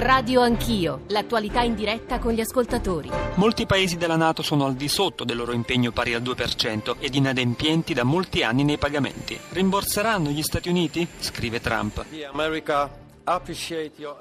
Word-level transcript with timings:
Radio 0.00 0.42
Anch'io, 0.42 1.00
l'attualità 1.08 1.62
in 1.62 1.74
diretta 1.74 2.20
con 2.20 2.32
gli 2.32 2.40
ascoltatori. 2.40 3.10
Molti 3.34 3.66
paesi 3.66 3.96
della 3.96 4.14
Nato 4.14 4.42
sono 4.42 4.64
al 4.64 4.74
di 4.74 4.86
sotto 4.86 5.24
del 5.24 5.36
loro 5.36 5.50
impegno 5.50 5.90
pari 5.90 6.14
al 6.14 6.22
2% 6.22 6.94
ed 7.00 7.16
inadempienti 7.16 7.94
da 7.94 8.04
molti 8.04 8.44
anni 8.44 8.62
nei 8.62 8.78
pagamenti. 8.78 9.36
Rimborseranno 9.48 10.30
gli 10.30 10.42
Stati 10.42 10.68
Uniti? 10.68 11.04
Scrive 11.18 11.60
Trump. 11.60 12.04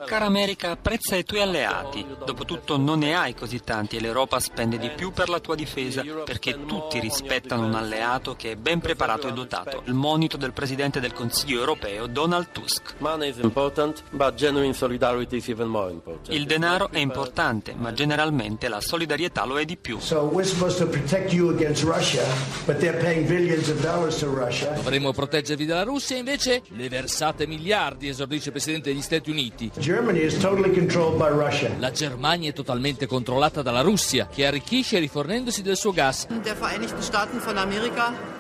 Cara 0.06 0.26
America, 0.26 0.72
apprezza 0.72 1.16
i 1.16 1.24
tuoi 1.24 1.42
alleati. 1.42 2.06
Dopotutto 2.26 2.78
non 2.78 3.00
ne 3.00 3.16
hai 3.16 3.34
così 3.34 3.62
tanti 3.62 3.96
e 3.96 4.02
l'Europa 4.02 4.40
spende 4.40 4.78
di 4.78 4.90
più 4.90 5.12
per 5.12 5.30
la 5.30 5.40
tua 5.40 5.56
difesa 5.56 6.04
perché 6.26 6.66
tutti 6.66 7.00
rispettano 7.00 7.66
un 7.66 7.74
alleato 7.74 8.36
che 8.36 8.52
è 8.52 8.56
ben 8.56 8.80
preparato 8.82 9.30
e 9.30 9.32
dotato. 9.32 9.84
Il 9.86 9.94
monito 9.94 10.36
del 10.36 10.52
Presidente 10.52 11.00
del 11.00 11.14
Consiglio 11.14 11.60
europeo, 11.60 12.08
Donald 12.08 12.52
Tusk. 12.52 12.96
Il 16.28 16.46
denaro 16.46 16.90
è 16.92 17.00
importante, 17.00 17.74
ma 17.76 17.94
generalmente 17.94 18.68
la 18.68 18.82
solidarietà 18.82 19.46
lo 19.46 19.58
è 19.58 19.64
di 19.64 19.78
più. 19.78 20.00
Dovremmo 24.76 25.14
proteggervi 25.14 25.66
dalla 25.66 25.84
Russia, 25.84 26.18
invece 26.18 26.62
le 26.70 26.90
versate 26.90 27.48
miliardi, 27.48 28.10
esordisce 28.10 28.48
il 28.48 28.52
Presidente 28.52 28.96
degli 28.98 29.02
Stati 29.02 29.30
Uniti. 29.30 29.72
La 31.80 31.92
Germania 31.92 32.50
è 32.50 32.54
totalmente 32.54 33.06
controllata 33.06 33.62
dalla 33.62 33.82
Russia, 33.82 34.28
che 34.28 34.46
arricchisce 34.46 34.98
rifornendosi 35.00 35.62
del 35.62 35.78
suo 35.78 35.92
gas. 35.92 36.28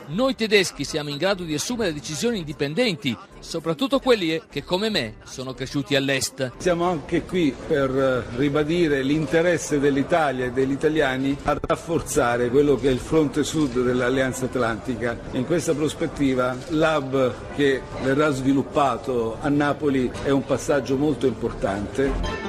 Noi 0.09 0.35
tedeschi 0.35 0.85
siamo 0.85 1.09
in 1.09 1.17
grado 1.17 1.43
di 1.43 1.53
assumere 1.53 1.91
decisioni 1.91 2.37
indipendenti, 2.37 3.15
soprattutto 3.39 3.99
quelli 3.99 4.41
che, 4.49 4.63
come 4.63 4.89
me, 4.89 5.15
sono 5.25 5.53
cresciuti 5.53 5.97
all'est. 5.97 6.53
Siamo 6.59 6.85
anche 6.85 7.23
qui 7.23 7.53
per 7.67 7.89
eh, 7.89 8.37
ribadire 8.37 9.03
l'interesse 9.03 9.81
dell'Italia 9.81 10.45
e 10.45 10.51
degli 10.51 10.71
italiani 10.71 11.35
a 11.43 11.57
rafforzare 11.59 12.49
quello 12.49 12.77
che 12.77 12.87
è 12.87 12.91
il 12.91 12.99
fronte 12.99 13.43
sud 13.43 13.83
dell'Alleanza 13.83 14.45
Atlantica. 14.45 15.19
In 15.31 15.45
questa 15.45 15.73
prospettiva 15.73 16.55
l'hub 16.69 17.33
che 17.55 17.81
verrà 18.01 18.29
sviluppato 18.29 19.37
a 19.41 19.49
Napoli 19.49 20.09
è 20.23 20.29
un 20.29 20.45
passaggio 20.45 20.95
molto 20.95 21.27
importante. 21.27 22.46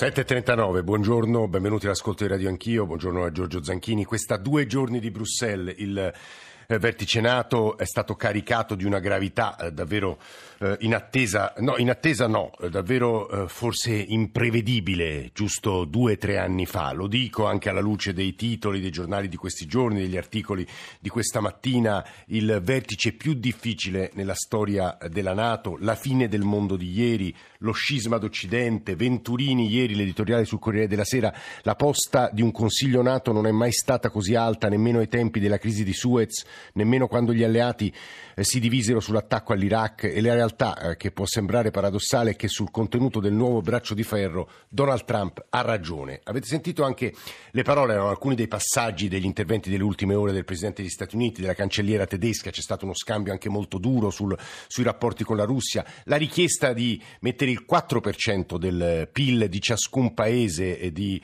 7.39, 0.00 0.82
buongiorno, 0.82 1.46
benvenuti 1.46 1.84
all'ascolto 1.84 2.24
di 2.24 2.30
Radio 2.30 2.48
Anch'io, 2.48 2.86
buongiorno 2.86 3.22
a 3.22 3.30
Giorgio 3.30 3.62
Zanchini. 3.62 4.06
Questa 4.06 4.38
due 4.38 4.66
giorni 4.66 4.98
di 4.98 5.10
Bruxelles, 5.10 5.74
il 5.76 5.98
eh, 5.98 6.78
vertice 6.78 7.20
NATO 7.20 7.76
è 7.76 7.84
stato 7.84 8.14
caricato 8.14 8.74
di 8.76 8.86
una 8.86 8.98
gravità 8.98 9.58
eh, 9.58 9.72
davvero 9.72 10.18
eh, 10.60 10.74
in 10.80 10.94
attesa, 10.94 11.52
no, 11.58 11.76
in 11.76 11.90
attesa 11.90 12.26
no, 12.28 12.52
davvero 12.70 13.46
forse 13.46 13.92
imprevedibile 13.92 15.32
giusto 15.34 15.84
due 15.84 16.12
o 16.12 16.16
tre 16.16 16.38
anni 16.38 16.64
fa. 16.64 16.92
Lo 16.92 17.06
dico 17.06 17.44
anche 17.44 17.68
alla 17.68 17.80
luce 17.80 18.14
dei 18.14 18.34
titoli 18.34 18.80
dei 18.80 18.90
giornali 18.90 19.28
di 19.28 19.36
questi 19.36 19.66
giorni, 19.66 20.00
degli 20.00 20.16
articoli 20.16 20.66
di 20.98 21.10
questa 21.10 21.40
mattina, 21.40 22.02
il 22.28 22.58
vertice 22.62 23.12
più 23.12 23.34
difficile 23.34 24.12
nella 24.14 24.34
storia 24.34 24.96
della 25.10 25.34
Nato, 25.34 25.76
la 25.78 25.94
fine 25.94 26.26
del 26.26 26.40
mondo 26.40 26.76
di 26.76 26.90
ieri, 26.90 27.36
lo 27.60 27.72
scisma 27.72 28.18
d'Occidente, 28.18 28.96
Venturini 28.96 29.68
ieri 29.68 29.94
l'editoriale 29.94 30.44
sul 30.44 30.58
Corriere 30.58 30.86
della 30.86 31.04
Sera, 31.04 31.32
la 31.62 31.74
posta 31.74 32.30
di 32.32 32.42
un 32.42 32.52
Consiglio 32.52 33.02
Nato 33.02 33.32
non 33.32 33.46
è 33.46 33.50
mai 33.50 33.72
stata 33.72 34.10
così 34.10 34.34
alta 34.34 34.68
nemmeno 34.68 34.98
ai 34.98 35.08
tempi 35.08 35.40
della 35.40 35.58
crisi 35.58 35.84
di 35.84 35.92
Suez, 35.92 36.44
nemmeno 36.74 37.06
quando 37.06 37.32
gli 37.32 37.42
alleati 37.42 37.92
eh, 38.34 38.44
si 38.44 38.60
divisero 38.60 39.00
sull'attacco 39.00 39.52
all'Iraq. 39.52 40.04
E 40.04 40.20
la 40.20 40.34
realtà 40.34 40.78
eh, 40.78 40.96
che 40.96 41.10
può 41.10 41.26
sembrare 41.26 41.70
paradossale 41.70 42.30
è 42.30 42.36
che 42.36 42.48
sul 42.48 42.70
contenuto 42.70 43.20
del 43.20 43.32
nuovo 43.32 43.60
braccio 43.60 43.94
di 43.94 44.02
ferro 44.02 44.48
Donald 44.68 45.04
Trump 45.04 45.44
ha 45.50 45.60
ragione. 45.60 46.20
Avete 46.24 46.46
sentito 46.46 46.84
anche 46.84 47.12
le 47.50 47.62
parole, 47.62 47.92
erano 47.92 48.08
alcuni 48.08 48.34
dei 48.34 48.48
passaggi 48.48 49.08
degli 49.08 49.24
interventi 49.24 49.70
delle 49.70 49.82
ultime 49.82 50.14
ore 50.14 50.32
del 50.32 50.44
Presidente 50.44 50.80
degli 50.82 50.90
Stati 50.90 51.14
Uniti, 51.14 51.42
della 51.42 51.54
cancelliera 51.54 52.06
tedesca, 52.06 52.50
c'è 52.50 52.60
stato 52.62 52.84
uno 52.84 52.94
scambio 52.94 53.32
anche 53.32 53.48
molto 53.48 53.78
duro 53.78 54.10
sul, 54.10 54.36
sui 54.66 54.84
rapporti 54.84 55.24
con 55.24 55.36
la 55.36 55.44
Russia, 55.44 55.84
la 56.04 56.16
richiesta 56.16 56.72
di 56.72 57.00
mettere 57.20 57.49
il 57.50 57.64
4% 57.68 58.56
del 58.56 59.08
PIL 59.12 59.48
di 59.48 59.60
ciascun 59.60 60.14
paese 60.14 60.78
e 60.78 60.92
di 60.92 61.20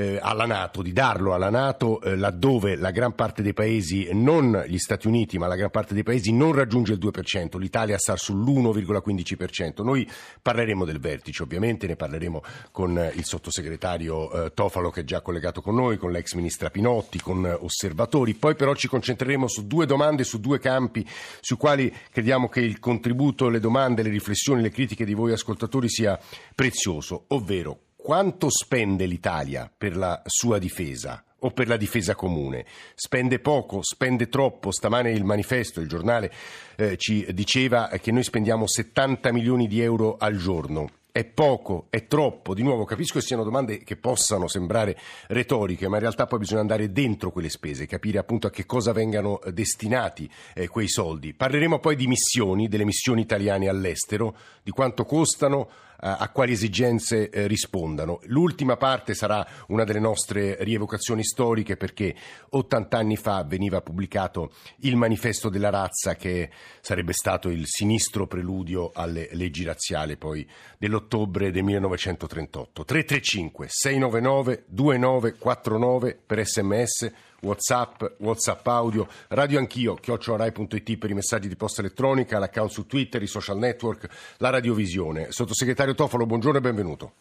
eh, 0.00 0.18
alla 0.20 0.46
Nato, 0.46 0.80
di 0.80 0.92
darlo 0.92 1.34
alla 1.34 1.50
Nato 1.50 2.00
eh, 2.00 2.16
laddove 2.16 2.76
la 2.76 2.90
gran 2.90 3.14
parte 3.14 3.42
dei 3.42 3.52
paesi, 3.52 4.08
non 4.12 4.64
gli 4.66 4.78
Stati 4.78 5.06
Uniti, 5.06 5.36
ma 5.36 5.46
la 5.46 5.56
gran 5.56 5.70
parte 5.70 5.92
dei 5.92 6.02
paesi 6.02 6.32
non 6.32 6.52
raggiunge 6.52 6.94
il 6.94 6.98
2%, 6.98 7.58
l'Italia 7.58 7.98
sta 7.98 8.14
sull'1,15%. 8.14 9.82
Noi 9.84 10.08
parleremo 10.40 10.86
del 10.86 10.98
vertice, 10.98 11.42
ovviamente 11.42 11.86
ne 11.86 11.96
parleremo 11.96 12.42
con 12.70 13.10
il 13.14 13.24
sottosegretario 13.24 14.46
eh, 14.46 14.54
Tofalo 14.54 14.90
che 14.90 15.02
è 15.02 15.04
già 15.04 15.20
collegato 15.20 15.60
con 15.60 15.74
noi, 15.74 15.98
con 15.98 16.10
l'ex 16.10 16.32
ministra 16.32 16.70
Pinotti, 16.70 17.20
con 17.20 17.44
osservatori. 17.60 18.34
Poi 18.34 18.54
però 18.54 18.74
ci 18.74 18.88
concentreremo 18.88 19.48
su 19.48 19.66
due 19.66 19.84
domande, 19.84 20.24
su 20.24 20.40
due 20.40 20.58
campi 20.58 21.06
sui 21.40 21.56
quali 21.56 21.94
crediamo 22.10 22.48
che 22.48 22.60
il 22.60 22.78
contributo, 22.78 23.50
le 23.50 23.60
domande, 23.60 24.02
le 24.02 24.08
riflessioni, 24.08 24.62
le 24.62 24.70
critiche 24.70 25.04
di 25.04 25.12
voi 25.12 25.32
ascoltatori 25.32 25.90
sia 25.90 26.18
prezioso, 26.54 27.24
ovvero 27.28 27.80
quanto 28.02 28.48
spende 28.50 29.06
l'Italia 29.06 29.70
per 29.76 29.96
la 29.96 30.22
sua 30.26 30.58
difesa? 30.58 31.24
o 31.40 31.50
per 31.52 31.68
la 31.68 31.76
difesa 31.76 32.14
comune. 32.14 32.66
Spende 32.94 33.38
poco, 33.38 33.80
spende 33.82 34.28
troppo. 34.28 34.70
Stamane 34.70 35.10
il 35.10 35.24
manifesto, 35.24 35.80
il 35.80 35.88
giornale, 35.88 36.30
eh, 36.76 36.96
ci 36.96 37.26
diceva 37.32 37.88
che 38.00 38.12
noi 38.12 38.22
spendiamo 38.22 38.66
70 38.66 39.32
milioni 39.32 39.66
di 39.66 39.80
euro 39.80 40.16
al 40.18 40.36
giorno. 40.36 40.90
È 41.12 41.24
poco, 41.24 41.86
è 41.90 42.06
troppo. 42.06 42.54
Di 42.54 42.62
nuovo, 42.62 42.84
capisco 42.84 43.18
che 43.18 43.24
siano 43.24 43.42
domande 43.42 43.78
che 43.78 43.96
possano 43.96 44.46
sembrare 44.46 44.96
retoriche, 45.26 45.88
ma 45.88 45.96
in 45.96 46.02
realtà 46.02 46.26
poi 46.26 46.38
bisogna 46.38 46.60
andare 46.60 46.92
dentro 46.92 47.32
quelle 47.32 47.48
spese, 47.48 47.86
capire 47.86 48.18
appunto 48.18 48.46
a 48.46 48.50
che 48.50 48.64
cosa 48.64 48.92
vengano 48.92 49.40
destinati 49.52 50.30
eh, 50.54 50.68
quei 50.68 50.88
soldi. 50.88 51.34
Parleremo 51.34 51.80
poi 51.80 51.96
di 51.96 52.06
missioni, 52.06 52.68
delle 52.68 52.84
missioni 52.84 53.22
italiane 53.22 53.68
all'estero, 53.68 54.36
di 54.62 54.70
quanto 54.70 55.04
costano, 55.04 55.68
a 56.00 56.28
quali 56.30 56.52
esigenze 56.52 57.28
eh, 57.30 57.46
rispondano. 57.46 58.20
L'ultima 58.24 58.76
parte 58.76 59.14
sarà 59.14 59.46
una 59.68 59.84
delle 59.84 60.00
nostre 60.00 60.56
rievocazioni 60.60 61.22
storiche 61.22 61.76
perché 61.76 62.14
80 62.50 62.96
anni 62.96 63.16
fa 63.16 63.44
veniva 63.44 63.80
pubblicato 63.82 64.52
il 64.80 64.96
manifesto 64.96 65.48
della 65.48 65.70
razza 65.70 66.16
che 66.16 66.50
sarebbe 66.80 67.12
stato 67.12 67.48
il 67.48 67.64
sinistro 67.66 68.26
preludio 68.26 68.90
alle 68.94 69.28
leggi 69.32 69.64
razziali 69.64 70.16
poi 70.16 70.48
dell'ottobre 70.78 71.50
del 71.50 71.62
1938. 71.64 72.84
335 72.84 73.66
699 73.68 74.64
2949 74.68 76.18
per 76.26 76.46
sms 76.46 77.12
Whatsapp, 77.40 78.02
Whatsapp 78.18 78.66
audio, 78.66 79.06
radio 79.28 79.58
anch'io, 79.58 79.94
chiocciorai.it 79.94 80.96
per 80.98 81.10
i 81.10 81.14
messaggi 81.14 81.48
di 81.48 81.56
posta 81.56 81.80
elettronica, 81.80 82.38
l'account 82.38 82.70
su 82.70 82.86
Twitter, 82.86 83.22
i 83.22 83.26
social 83.26 83.58
network, 83.58 84.08
la 84.38 84.50
radiovisione. 84.50 85.32
Sottosegretario 85.32 85.94
Tofalo, 85.94 86.26
buongiorno 86.26 86.58
e 86.58 86.60
benvenuto. 86.60 87.12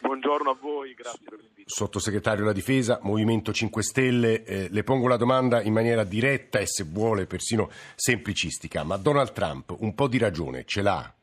Buongiorno 0.00 0.50
a 0.50 0.56
voi, 0.60 0.94
grazie 0.94 1.20
per 1.24 1.38
l'invito. 1.38 1.70
Sottosegretario 1.70 2.40
della 2.40 2.52
Difesa, 2.52 2.98
Movimento 3.02 3.52
5 3.52 3.82
Stelle, 3.82 4.44
eh, 4.44 4.68
le 4.70 4.84
pongo 4.84 5.08
la 5.08 5.16
domanda 5.16 5.62
in 5.62 5.72
maniera 5.72 6.04
diretta 6.04 6.58
e 6.58 6.66
se 6.66 6.84
vuole 6.84 7.26
persino 7.26 7.70
semplicistica, 7.94 8.84
ma 8.84 8.96
Donald 8.96 9.32
Trump 9.32 9.74
un 9.78 9.94
po' 9.94 10.08
di 10.08 10.18
ragione 10.18 10.64
ce 10.66 10.82
l'ha? 10.82 11.14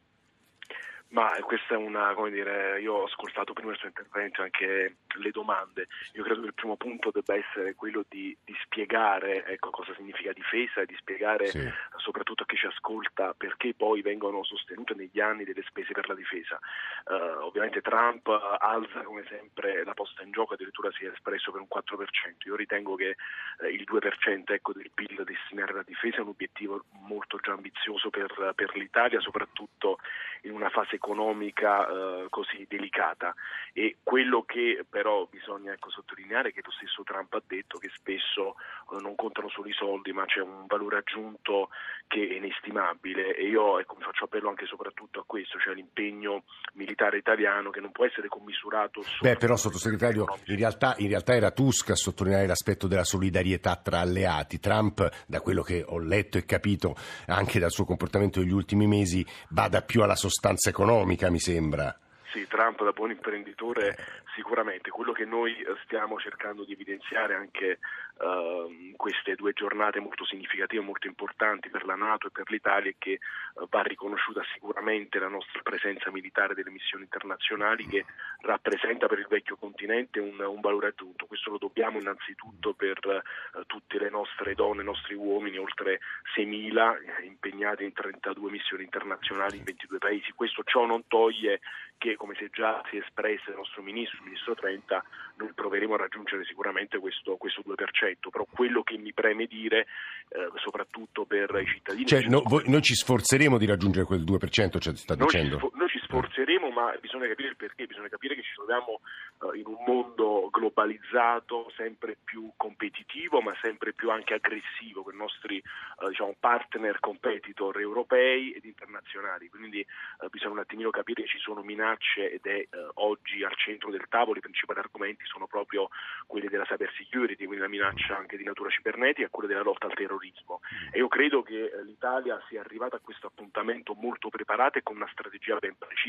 Ma 1.12 1.30
questa 1.42 1.74
è 1.74 1.78
una, 1.78 2.14
come 2.14 2.32
dire, 2.32 2.80
io 2.80 2.94
ho 2.94 3.04
ascoltato 3.04 3.52
prima 3.52 3.72
il 3.72 3.78
suo 3.78 3.90
intervento 3.90 4.42
anche 4.42 4.96
le 5.08 5.32
domande. 5.32 5.88
Io 6.14 6.24
credo 6.24 6.42
che 6.42 6.48
il 6.48 6.54
primo 6.54 6.78
punto 6.78 7.12
debba 7.12 7.36
essere 7.36 7.76
quello 7.76 8.06
di, 8.08 8.36
di 8.46 8.56
spiegare 8.64 9.44
ecco, 9.46 9.72
cosa 9.72 9.94
significa 9.96 10.32
difesa 10.32 10.82
e 10.82 10.86
di 10.86 10.96
spiegare 10.96 11.48
sì. 11.48 11.70
Soprattutto 12.12 12.44
a 12.44 12.46
chi 12.46 12.58
ci 12.58 12.66
ascolta 12.66 13.34
perché 13.34 13.74
poi 13.74 14.02
vengono 14.02 14.44
sostenute 14.44 14.94
negli 14.94 15.22
anni 15.22 15.46
delle 15.46 15.64
spese 15.64 15.94
per 15.94 16.10
la 16.10 16.14
difesa. 16.14 16.60
Uh, 17.06 17.46
ovviamente 17.46 17.80
Trump 17.80 18.28
alza 18.28 19.02
come 19.04 19.24
sempre 19.30 19.86
la 19.86 19.94
posta 19.94 20.22
in 20.22 20.32
gioco, 20.32 20.54
addirittura 20.54 20.92
si 20.92 21.06
è 21.06 21.10
espresso 21.10 21.52
per 21.52 21.62
un 21.62 21.68
4%. 21.74 22.48
Io 22.48 22.56
ritengo 22.56 22.96
che 22.96 23.16
eh, 23.62 23.70
il 23.70 23.86
2% 23.90 24.44
ecco, 24.46 24.74
del 24.74 24.92
PIL 24.94 25.24
destinare 25.24 25.72
alla 25.72 25.84
difesa 25.84 26.18
è 26.18 26.22
un 26.22 26.28
obiettivo 26.28 26.84
molto 27.08 27.38
già 27.38 27.54
ambizioso 27.54 28.10
per, 28.10 28.52
per 28.56 28.76
l'Italia, 28.76 29.22
soprattutto 29.22 30.00
in 30.44 30.54
una 30.54 30.70
fase 30.70 30.96
economica 30.96 31.88
eh, 31.88 32.26
così 32.30 32.66
delicata 32.68 33.34
e 33.74 33.98
quello 34.04 34.44
che 34.44 34.86
però 34.90 35.28
bisogna 35.30 35.74
ecco, 35.74 35.90
sottolineare 35.90 36.50
è 36.50 36.54
che 36.54 36.62
lo 36.64 36.72
stesso 36.72 37.04
Trump 37.04 37.34
ha 37.34 37.42
detto 37.46 37.78
che 37.78 37.90
spesso 37.94 38.56
eh, 38.92 39.02
non 39.02 39.16
contano 39.16 39.50
solo 39.50 39.68
i 39.68 39.74
soldi 39.74 40.12
ma 40.14 40.26
c'è 40.26 40.42
un 40.42 40.66
valore 40.66 40.98
aggiunto 40.98 41.70
che 42.08 42.28
è 42.28 42.36
inestimabile 42.36 43.36
e 43.36 43.48
io 43.48 43.80
ecco, 43.80 43.96
faccio 44.00 44.26
appello 44.26 44.50
anche 44.50 44.66
e 44.66 44.68
soprattutto 44.68 45.20
a 45.20 45.24
questo, 45.26 45.58
cioè 45.60 45.74
l'impegno 45.74 46.44
militare 46.74 47.18
italiano 47.18 47.70
che 47.70 47.80
non 47.80 47.92
può 47.92 48.06
essere 48.06 48.28
commisurato 48.28 49.02
Beh 49.22 49.36
però 49.36 49.56
sottosegretario 49.56 50.26
in 50.46 50.58
realtà, 50.58 50.96
in 50.98 51.08
realtà 51.08 51.36
era 51.36 51.52
Tusk 51.52 51.92
a 51.92 51.96
sottolineare 51.96 52.48
l'aspetto 52.48 52.88
della 52.88 53.04
solidarietà 53.04 53.76
tra 53.78 54.00
alleati, 54.00 54.60
Trump 54.60 55.08
da 55.28 55.42
quello 55.42 55.62
che 55.62 55.84
ho 55.86 56.00
letto 56.00 56.38
e 56.38 56.46
capito 56.46 56.96
anche 57.28 57.60
dal 57.60 57.72
suo 57.72 57.86
comportamento 57.86 58.40
negli 58.40 58.52
ultimi 58.52 58.88
mesi 58.88 59.26
bada 59.48 59.82
più 59.82 60.02
alla 60.02 60.16
sostanza 60.16 60.70
economica 60.70 61.30
mi 61.30 61.40
sembra. 61.40 61.96
Sì, 62.32 62.48
Trump 62.48 62.82
da 62.82 62.94
buon 62.94 63.12
imprenditore 63.12 63.98
sicuramente. 64.36 64.90
Quello 64.90 65.12
che 65.12 65.26
noi 65.26 65.54
eh, 65.54 65.76
stiamo 65.84 66.18
cercando 66.18 66.64
di 66.64 66.72
evidenziare 66.72 67.36
anche 67.36 67.80
uh, 68.20 68.94
queste 68.96 69.36
due 69.36 69.52
giornate 69.52 70.00
molto 70.00 70.24
significative, 70.24 70.82
molto 70.82 71.08
importanti 71.08 71.70
per 71.70 71.84
la 71.86 71.96
Nato 71.96 72.28
e 72.28 72.32
per 72.32 72.50
l'Italia 72.50 72.90
è 72.90 72.96
che 72.98 73.20
uh, 73.56 73.68
va 73.70 73.82
riconosciuta 73.82 74.42
sicuramente 74.54 75.20
la 75.20 75.28
nostra 75.28 75.62
presenza 75.62 76.10
militare 76.10 76.54
delle 76.54 76.70
missioni 76.70 77.04
internazionali 77.04 77.86
che 77.86 78.06
rappresenta 78.44 79.08
per 79.08 79.20
il 79.20 79.28
vecchio 79.28 79.58
continente 79.58 80.22
un, 80.22 80.40
un 80.40 80.62
valore 80.62 80.88
aggiunto. 80.88 81.26
Questo 81.26 81.52
lo 81.52 81.58
dobbiamo 81.58 82.00
innanzitutto 82.00 82.74
per 82.74 82.98
uh, 83.04 83.66
tutte 83.66 84.00
le 84.00 84.10
nostre 84.10 84.56
donne, 84.56 84.84
i 84.84 84.86
nostri 84.86 85.16
uomini, 85.16 85.58
oltre 85.58 86.00
6.000 86.38 87.26
impegnati 87.26 87.84
in 87.84 87.92
32 87.92 88.50
missioni 88.50 88.84
internazionali 88.84 89.58
in 89.58 89.64
22 89.64 89.98
paesi. 89.98 90.32
Questo 90.32 90.64
ciò 90.64 90.86
non 90.86 91.04
toglie 91.08 91.60
che, 92.02 92.16
come 92.22 92.36
è 92.38 92.50
già 92.54 92.84
si 92.88 92.98
è 92.98 93.00
espresso 93.00 93.50
il 93.50 93.56
nostro 93.56 93.82
ministro, 93.82 94.20
il 94.20 94.26
ministro 94.26 94.54
Trenta, 94.54 95.04
noi 95.38 95.52
proveremo 95.56 95.96
a 95.96 95.98
raggiungere 95.98 96.46
sicuramente 96.46 97.00
questo, 97.00 97.36
questo 97.38 97.64
2%, 97.66 98.30
però 98.30 98.46
quello 98.46 98.84
che 98.84 98.96
mi 98.98 99.12
preme 99.12 99.48
dire, 99.48 99.88
eh, 100.30 100.52
soprattutto 100.62 101.26
per 101.26 101.50
i 101.60 101.66
cittadini... 101.66 102.06
Cioè, 102.06 102.22
no, 102.30 102.44
voi, 102.46 102.62
noi 102.68 102.84
ci 102.84 102.94
sforzeremo 102.94 103.58
di 103.58 103.66
raggiungere 103.66 104.06
quel 104.06 104.22
2%, 104.22 104.78
cioè, 104.78 104.96
sta 104.96 105.16
noi 105.16 105.26
dicendo? 105.26 105.58
Ci, 105.58 105.70
noi 105.74 105.90
ci 105.90 106.01
sforzeremo, 106.12 106.70
ma 106.72 106.94
bisogna 107.00 107.28
capire 107.28 107.48
il 107.48 107.56
perché, 107.56 107.88
bisogna 107.88 108.10
capire 108.10 108.36
che 108.36 108.44
ci 108.44 108.54
troviamo 108.54 109.00
uh, 109.40 109.54
in 109.54 109.66
un 109.66 109.82
mondo 109.88 110.50
globalizzato, 110.52 111.72
sempre 111.78 112.18
più 112.22 112.52
competitivo, 112.58 113.40
ma 113.40 113.56
sempre 113.62 113.94
più 113.94 114.12
anche 114.12 114.34
aggressivo, 114.34 115.04
con 115.04 115.14
i 115.14 115.18
nostri 115.18 115.64
uh, 116.00 116.10
diciamo, 116.10 116.36
partner 116.38 117.00
competitor 117.00 117.80
europei 117.80 118.52
ed 118.52 118.66
internazionali, 118.66 119.50
quindi 119.50 119.86
uh, 120.20 120.28
bisogna 120.30 120.52
un 120.52 120.60
attimino 120.60 120.90
capire 120.90 121.24
che 121.24 121.30
ci 121.30 121.40
sono 121.40 121.64
minacce 121.64 122.30
ed 122.32 122.46
è 122.46 122.68
oggi 122.96 123.44
al 123.44 123.56
centro 123.56 123.90
del 123.90 124.06
tavolo 124.10 124.38
i 124.38 124.42
principali 124.42 124.80
argomenti 124.80 125.24
sono 125.26 125.48
proprio 125.48 125.90
quelli 126.28 126.48
della 126.48 126.66
cyber 126.66 126.92
security, 126.98 127.46
quindi 127.46 127.64
la 127.64 127.70
minaccia 127.70 128.18
anche 128.18 128.36
di 128.36 128.44
natura 128.44 128.70
cibernetica 128.70 129.28
e 129.28 129.30
quella 129.30 129.48
della 129.48 129.62
lotta 129.64 129.88
al 129.88 129.94
terrorismo. 129.94 130.60
E 130.92 130.98
io 130.98 131.08
credo 131.08 131.42
che 131.42 131.72
l'Italia 131.86 132.42
sia 132.50 132.60
arrivata 132.60 132.98
a 132.98 133.00
questo 133.00 133.28
appuntamento 133.28 133.94
molto 133.94 134.30
preparata 134.30 134.80
e 134.80 134.84
con 134.84 134.98
una 134.98 135.10
strategia 135.12 135.56
ben 135.58 135.76
precisa, 135.78 136.01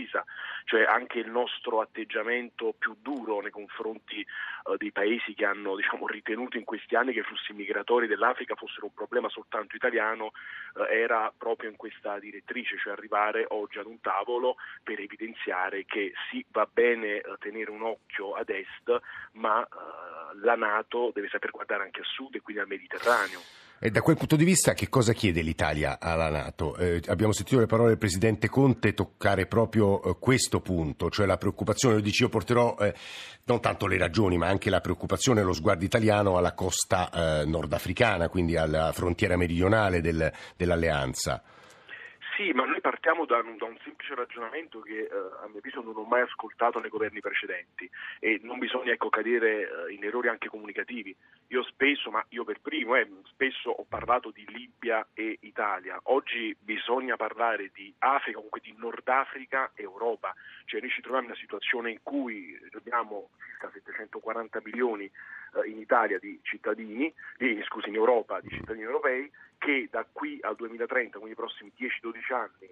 cioè 0.65 0.85
anche 0.85 1.19
il 1.19 1.31
nostro 1.31 1.81
atteggiamento 1.81 2.75
più 2.79 2.97
duro 3.01 3.41
nei 3.41 3.51
confronti 3.51 4.25
uh, 4.65 4.77
dei 4.77 4.93
paesi 4.93 5.35
che 5.35 5.45
hanno 5.45 5.77
diciamo, 5.77 6.07
ritenuto 6.07 6.57
in 6.57 6.65
questi 6.65 6.95
anni 6.97 7.13
che 7.13 7.21
i 7.21 7.25
flussi 7.25 7.53
migratori 7.53 8.07
dell'Africa 8.07 8.55
fossero 8.55 8.87
un 8.87 8.95
problema 8.95 9.29
soltanto 9.29 9.77
italiano 9.77 10.33
uh, 10.75 10.83
era 10.89 11.33
proprio 11.37 11.71
in 11.71 11.77
questa 11.77 12.19
direttrice, 12.19 12.79
cioè 12.79 12.93
arrivare 12.93 13.47
oggi 13.49 13.79
ad 13.79 13.87
un 13.87 14.01
tavolo 14.01 14.57
per 14.83 15.01
evidenziare 15.01 15.85
che 15.85 16.13
sì 16.31 16.45
va 16.51 16.69
bene 16.71 17.21
uh, 17.25 17.37
tenere 17.39 17.71
un 17.71 17.83
occhio 17.83 18.33
ad 18.35 18.49
est, 18.49 19.01
ma 19.33 19.67
la 20.43 20.55
Nato 20.55 21.11
deve 21.15 21.29
saper 21.29 21.51
guardare 21.51 21.85
anche 21.85 22.01
a 22.01 22.05
sud 22.05 22.35
e 22.35 22.41
quindi 22.41 22.63
al 22.63 22.69
Mediterraneo. 22.69 23.41
E 23.85 23.91
da 23.91 24.01
quel 24.01 24.17
punto 24.17 24.37
di 24.37 24.45
vista 24.45 24.75
che 24.75 24.89
cosa 24.89 25.13
chiede 25.13 25.43
l'Italia 25.43 25.99
alla 25.99 26.31
Nato? 26.31 26.77
Eh, 26.77 27.03
abbiamo 27.09 27.33
sentito 27.33 27.59
le 27.59 27.67
parole 27.67 27.89
del 27.89 27.99
Presidente 27.99 28.49
Conte 28.49 28.95
toccare 28.95 29.47
proprio 29.47 30.01
eh, 30.05 30.17
questo 30.21 30.61
punto, 30.61 31.11
cioè 31.11 31.27
la 31.27 31.37
preoccupazione, 31.37 31.97
lo 31.97 32.01
dice 32.01 32.23
io 32.23 32.29
porterò 32.29 32.77
eh, 32.79 32.95
non 33.45 33.61
tanto 33.61 33.89
le 33.89 33.99
ragioni 33.99 34.39
ma 34.39 34.47
anche 34.47 34.71
la 34.71 34.81
preoccupazione 34.81 35.41
e 35.41 35.43
lo 35.43 35.53
sguardo 35.53 35.85
italiano 35.85 36.37
alla 36.37 36.55
costa 36.55 37.11
eh, 37.11 37.45
nordafricana, 37.45 38.29
quindi 38.29 38.57
alla 38.57 38.93
frontiera 38.93 39.37
meridionale 39.37 40.01
del, 40.01 40.33
dell'alleanza. 40.57 41.43
Sì, 42.43 42.51
ma 42.55 42.65
noi 42.65 42.81
partiamo 42.81 43.25
da 43.25 43.37
un, 43.39 43.57
da 43.57 43.67
un 43.67 43.79
semplice 43.85 44.17
ragionamento 44.17 44.81
che 44.81 45.03
eh, 45.03 45.09
a 45.43 45.47
mio 45.47 45.59
avviso 45.59 45.81
non 45.81 45.95
ho 45.95 46.03
mai 46.03 46.23
ascoltato 46.23 46.81
nei 46.81 46.91
governi 46.91 47.21
precedenti 47.21 47.89
e 48.19 48.41
non 48.43 48.59
bisogna 48.59 48.91
ecco, 48.91 49.11
cadere 49.11 49.61
eh, 49.61 49.93
in 49.93 50.03
errori 50.03 50.27
anche 50.27 50.49
comunicativi. 50.49 51.15
Io 51.49 51.63
spesso, 51.63 52.11
ma 52.11 52.25
io 52.31 52.43
per 52.43 52.61
primo, 52.61 52.97
eh, 52.97 53.09
spesso 53.27 53.71
ho 53.71 53.85
parlato 53.89 54.33
di 54.33 54.45
Libia 54.49 55.07
e 55.15 55.39
Italia. 55.43 56.01
Oggi 56.05 56.57
bisogna 56.59 57.15
parlare 57.15 57.71
di 57.73 57.95
Africa, 57.99 58.39
comunque 58.39 58.61
di 58.61 58.75
Nord 58.77 59.07
Africa 59.07 59.71
e 59.77 59.85
Europa. 59.85 60.35
Cioè 60.65 60.81
noi 60.81 60.91
ci 60.91 61.01
troviamo 61.01 61.27
in 61.27 61.31
una 61.31 61.41
situazione 61.41 61.93
in 61.93 62.01
cui 62.03 62.59
abbiamo 62.73 63.31
circa 63.51 63.71
740 63.73 64.61
milioni 64.65 65.05
eh, 65.05 65.71
in 65.71 65.79
Italia 65.79 66.19
di 66.19 66.41
cittadini, 66.43 67.15
di, 67.37 67.63
scusi, 67.69 67.89
in 67.89 67.95
Europa 67.95 68.41
di 68.41 68.49
cittadini 68.49 68.83
europei 68.85 69.31
che 69.63 69.87
da 69.89 70.05
qui 70.11 70.41
al 70.43 70.57
2030, 70.57 71.19
quindi 71.19 71.35
i 71.35 71.37
prossimi 71.37 71.71
10-12 71.79 72.35
anni, 72.35 72.69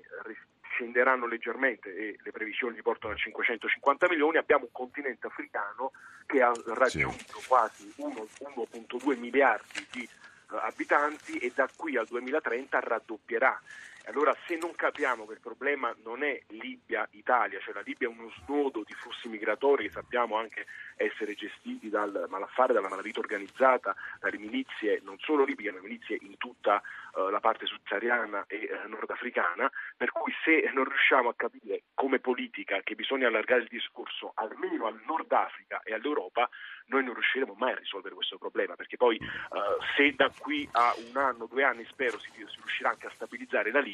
scenderanno 0.73 1.27
leggermente 1.27 1.95
e 1.95 2.17
le 2.21 2.33
previsioni 2.33 2.75
li 2.75 2.83
portano 2.83 3.13
a 3.13 3.17
550 3.17 4.09
milioni, 4.09 4.39
abbiamo 4.39 4.65
un 4.65 4.73
continente 4.73 5.29
africano 5.29 5.93
che 6.27 6.43
ha 6.43 6.53
raggiunto 6.75 7.39
sì. 7.39 7.47
quasi 7.47 7.95
1,2 7.99 9.19
miliardi 9.19 9.87
di 9.93 10.09
uh, 10.49 10.57
abitanti 10.57 11.39
e 11.39 11.53
da 11.55 11.69
qui 11.77 11.97
al 11.97 12.07
2030 12.07 12.81
raddoppierà. 12.81 13.61
Allora 14.06 14.37
se 14.47 14.56
non 14.56 14.75
capiamo 14.75 15.26
che 15.26 15.35
il 15.35 15.41
problema 15.41 15.94
non 16.02 16.23
è 16.23 16.41
Libia-Italia, 16.49 17.61
cioè 17.61 17.75
la 17.75 17.82
Libia 17.82 18.08
è 18.08 18.11
uno 18.11 18.31
snodo 18.44 18.82
di 18.85 18.93
flussi 18.94 19.29
migratori 19.29 19.85
che 19.85 19.91
sappiamo 19.91 20.37
anche 20.37 20.67
essere 20.97 21.35
gestiti 21.35 21.88
dal 21.88 22.26
malaffare, 22.29 22.73
dalla 22.73 22.88
malavita 22.88 23.20
organizzata, 23.20 23.94
dalle 24.20 24.38
milizie 24.38 25.00
non 25.02 25.19
solo 25.19 25.44
libiche, 25.44 25.70
ma 25.70 25.81
milizie 25.81 26.19
in 26.20 26.37
tutta 26.37 26.82
uh, 27.14 27.29
la 27.29 27.41
parte 27.41 27.67
subsahariana 27.67 28.44
e 28.47 28.69
uh, 28.70 28.88
nordafricana, 28.88 29.70
per 29.97 30.11
cui 30.12 30.32
se 30.44 30.70
non 30.73 30.85
riusciamo 30.85 31.29
a 31.29 31.35
capire 31.35 31.82
come 31.94 32.19
politica 32.19 32.81
che 32.82 32.94
bisogna 32.94 33.29
allargare 33.29 33.62
il 33.62 33.69
discorso 33.69 34.32
almeno 34.35 34.87
al 34.87 35.00
Nord 35.06 35.31
Africa 35.32 35.81
e 35.82 35.94
all'Europa, 35.94 36.49
noi 36.87 37.05
non 37.05 37.14
riusciremo 37.14 37.55
mai 37.56 37.73
a 37.73 37.76
risolvere 37.76 38.14
questo 38.14 38.37
problema, 38.37 38.75
perché 38.75 38.97
poi 38.97 39.19
uh, 39.19 39.82
se 39.97 40.12
da 40.14 40.31
qui 40.37 40.69
a 40.73 40.94
un 41.08 41.17
anno, 41.17 41.47
due 41.47 41.64
anni 41.64 41.85
spero 41.87 42.19
si, 42.19 42.31
si 42.32 42.56
riuscirà 42.56 42.91
anche 42.91 43.06
a 43.06 43.12
stabilizzare 43.14 43.70
la 43.70 43.81
Libia, 43.81 43.90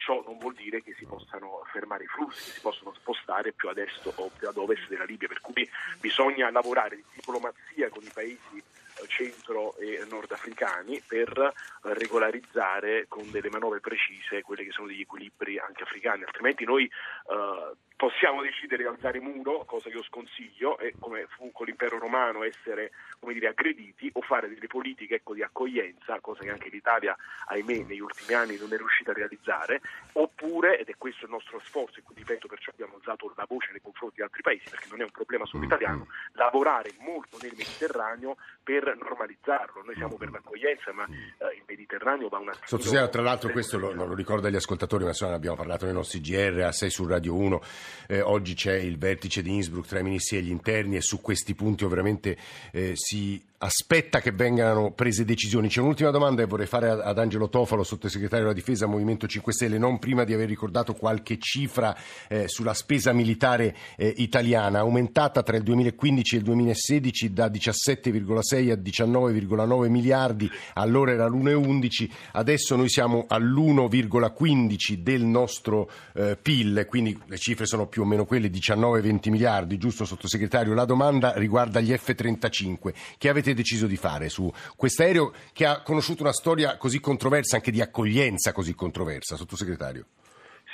ciò 0.00 0.22
non 0.26 0.38
vuol 0.38 0.54
dire 0.54 0.82
che 0.82 0.94
si 0.98 1.04
possano 1.04 1.62
fermare 1.70 2.04
i 2.04 2.06
flussi, 2.08 2.44
che 2.46 2.50
si 2.52 2.60
possono 2.60 2.92
spostare 2.94 3.52
più 3.52 3.68
ad 3.68 3.78
est 3.78 4.12
o 4.14 4.30
più 4.36 4.48
ad 4.48 4.56
ovest 4.56 4.88
della 4.88 5.04
Libia, 5.04 5.28
per 5.28 5.40
cui 5.40 5.68
bisogna 6.00 6.50
lavorare 6.50 6.96
di 6.96 7.04
diplomazia 7.14 7.88
con 7.90 8.02
i 8.02 8.10
paesi 8.12 8.56
eh, 8.56 9.06
centro 9.06 9.76
e 9.76 10.04
nordafricani 10.08 11.02
per 11.06 11.30
eh, 11.38 11.52
regolarizzare 11.94 13.06
con 13.08 13.30
delle 13.30 13.50
manovre 13.50 13.80
precise 13.80 14.42
quelli 14.42 14.64
che 14.64 14.72
sono 14.72 14.86
degli 14.86 15.02
equilibri 15.02 15.58
anche 15.58 15.82
africani, 15.82 16.24
altrimenti 16.24 16.64
noi 16.64 16.84
eh, 16.84 17.76
possiamo 18.00 18.40
decidere 18.40 18.84
di 18.84 18.88
alzare 18.88 19.20
muro, 19.20 19.66
cosa 19.66 19.90
che 19.90 19.96
io 19.96 20.02
sconsiglio, 20.02 20.78
e 20.78 20.94
come 20.98 21.26
fu 21.36 21.52
con 21.52 21.66
l'impero 21.66 21.98
romano 21.98 22.44
essere 22.44 22.92
dire, 23.20 23.48
aggrediti 23.48 24.08
o 24.14 24.22
fare 24.22 24.48
delle 24.48 24.66
politiche 24.68 25.16
ecco, 25.16 25.34
di 25.34 25.42
accoglienza, 25.42 26.18
cosa 26.20 26.40
che 26.40 26.48
anche 26.48 26.70
l'Italia, 26.70 27.14
ahimè, 27.48 27.84
negli 27.84 28.00
ultimi 28.00 28.32
anni 28.32 28.56
non 28.56 28.72
è 28.72 28.78
riuscita 28.78 29.10
a 29.10 29.14
realizzare, 29.14 29.82
oppure, 30.12 30.78
ed 30.78 30.88
è 30.88 30.94
questo 30.96 31.26
il 31.26 31.30
nostro 31.30 31.60
sforzo, 31.62 31.98
e 31.98 32.02
quindi 32.02 32.24
ripeto 32.24 32.48
perciò 32.48 32.70
abbiamo 32.70 32.94
alzato 32.96 33.30
la 33.36 33.44
voce 33.46 33.68
nei 33.72 33.82
confronti 33.82 34.16
di 34.16 34.22
altri 34.22 34.40
paesi, 34.40 34.64
perché 34.70 34.86
non 34.88 35.02
è 35.02 35.04
un 35.04 35.10
problema 35.10 35.44
solo 35.44 35.64
italiano, 35.64 36.06
lavorare 36.32 36.94
molto 37.00 37.36
nel 37.42 37.52
Mediterraneo 37.54 38.38
per 38.64 38.96
normalizzarlo. 38.96 39.82
Noi 39.84 39.94
siamo 39.96 40.16
per 40.16 40.30
l'accoglienza, 40.30 40.90
ma 40.94 41.04
eh, 41.04 41.54
il 41.54 41.64
Mediterraneo 41.66 42.28
va 42.28 42.38
una... 42.38 42.54
Sottosegretario, 42.64 43.10
tra 43.10 43.20
l'altro 43.20 43.50
questo 43.50 43.78
lo, 43.78 43.92
lo 43.92 44.14
ricordo 44.14 44.46
agli 44.46 44.56
ascoltatori, 44.56 45.02
ma 45.02 45.10
insomma 45.10 45.32
ne 45.32 45.36
abbiamo 45.36 45.56
parlato 45.56 45.84
nei 45.84 45.92
nostri 45.92 46.20
GR, 46.20 46.62
a 46.62 46.72
6 46.72 46.88
su 46.88 47.06
Radio 47.06 47.34
1, 47.34 47.60
eh, 48.08 48.20
oggi 48.20 48.54
c'è 48.54 48.74
il 48.74 48.98
vertice 48.98 49.42
di 49.42 49.54
Innsbruck 49.54 49.88
tra 49.88 49.98
i 49.98 50.02
ministri 50.02 50.40
degli 50.40 50.50
interni 50.50 50.96
e 50.96 51.00
su 51.00 51.20
questi 51.20 51.54
punti 51.54 51.84
ovviamente 51.84 52.36
eh, 52.72 52.92
si 52.94 53.42
aspetta 53.62 54.20
che 54.20 54.32
vengano 54.32 54.92
prese 54.92 55.24
decisioni. 55.24 55.68
C'è 55.68 55.80
un'ultima 55.80 56.10
domanda 56.10 56.42
che 56.42 56.48
vorrei 56.48 56.66
fare 56.66 56.88
ad 56.88 57.18
Angelo 57.18 57.50
Tofalo, 57.50 57.82
sottosegretario 57.82 58.46
della 58.46 58.56
Difesa, 58.56 58.86
Movimento 58.86 59.26
5 59.26 59.52
Stelle, 59.52 59.76
non 59.76 59.98
prima 59.98 60.24
di 60.24 60.32
aver 60.32 60.48
ricordato 60.48 60.94
qualche 60.94 61.36
cifra 61.38 61.94
eh, 62.28 62.48
sulla 62.48 62.72
spesa 62.72 63.12
militare 63.12 63.76
eh, 63.96 64.14
italiana, 64.16 64.78
aumentata 64.78 65.42
tra 65.42 65.58
il 65.58 65.62
2015 65.62 66.34
e 66.34 66.38
il 66.38 66.44
2016 66.44 67.32
da 67.34 67.48
17,6 67.48 68.70
a 68.70 68.74
19,9 68.74 69.88
miliardi, 69.88 70.50
allora 70.74 71.12
era 71.12 71.26
l'1,11, 71.26 72.08
adesso 72.32 72.76
noi 72.76 72.88
siamo 72.88 73.26
all'1,15 73.28 74.94
del 74.94 75.22
nostro 75.22 75.90
eh, 76.14 76.38
PIL, 76.40 76.86
quindi 76.88 77.18
le 77.26 77.36
cifre 77.36 77.66
sono 77.66 77.86
più 77.88 78.02
o 78.02 78.04
meno 78.06 78.24
quelle 78.24 78.48
19-20 78.48 79.30
miliardi, 79.30 79.76
giusto 79.76 80.06
sottosegretario? 80.06 80.72
La 80.72 80.86
domanda 80.86 81.34
riguarda 81.36 81.80
gli 81.80 81.94
F-35 81.94 82.92
che 83.18 83.28
avete 83.28 83.49
avete 83.50 83.54
deciso 83.54 83.86
di 83.86 83.96
fare 83.96 84.28
su 84.28 84.50
quest'aereo 84.76 85.32
che 85.52 85.66
ha 85.66 85.82
conosciuto 85.82 86.22
una 86.22 86.32
storia 86.32 86.76
così 86.76 87.00
controversa, 87.00 87.56
anche 87.56 87.70
di 87.70 87.80
accoglienza 87.80 88.52
così 88.52 88.74
controversa, 88.74 89.36
sottosegretario? 89.36 90.06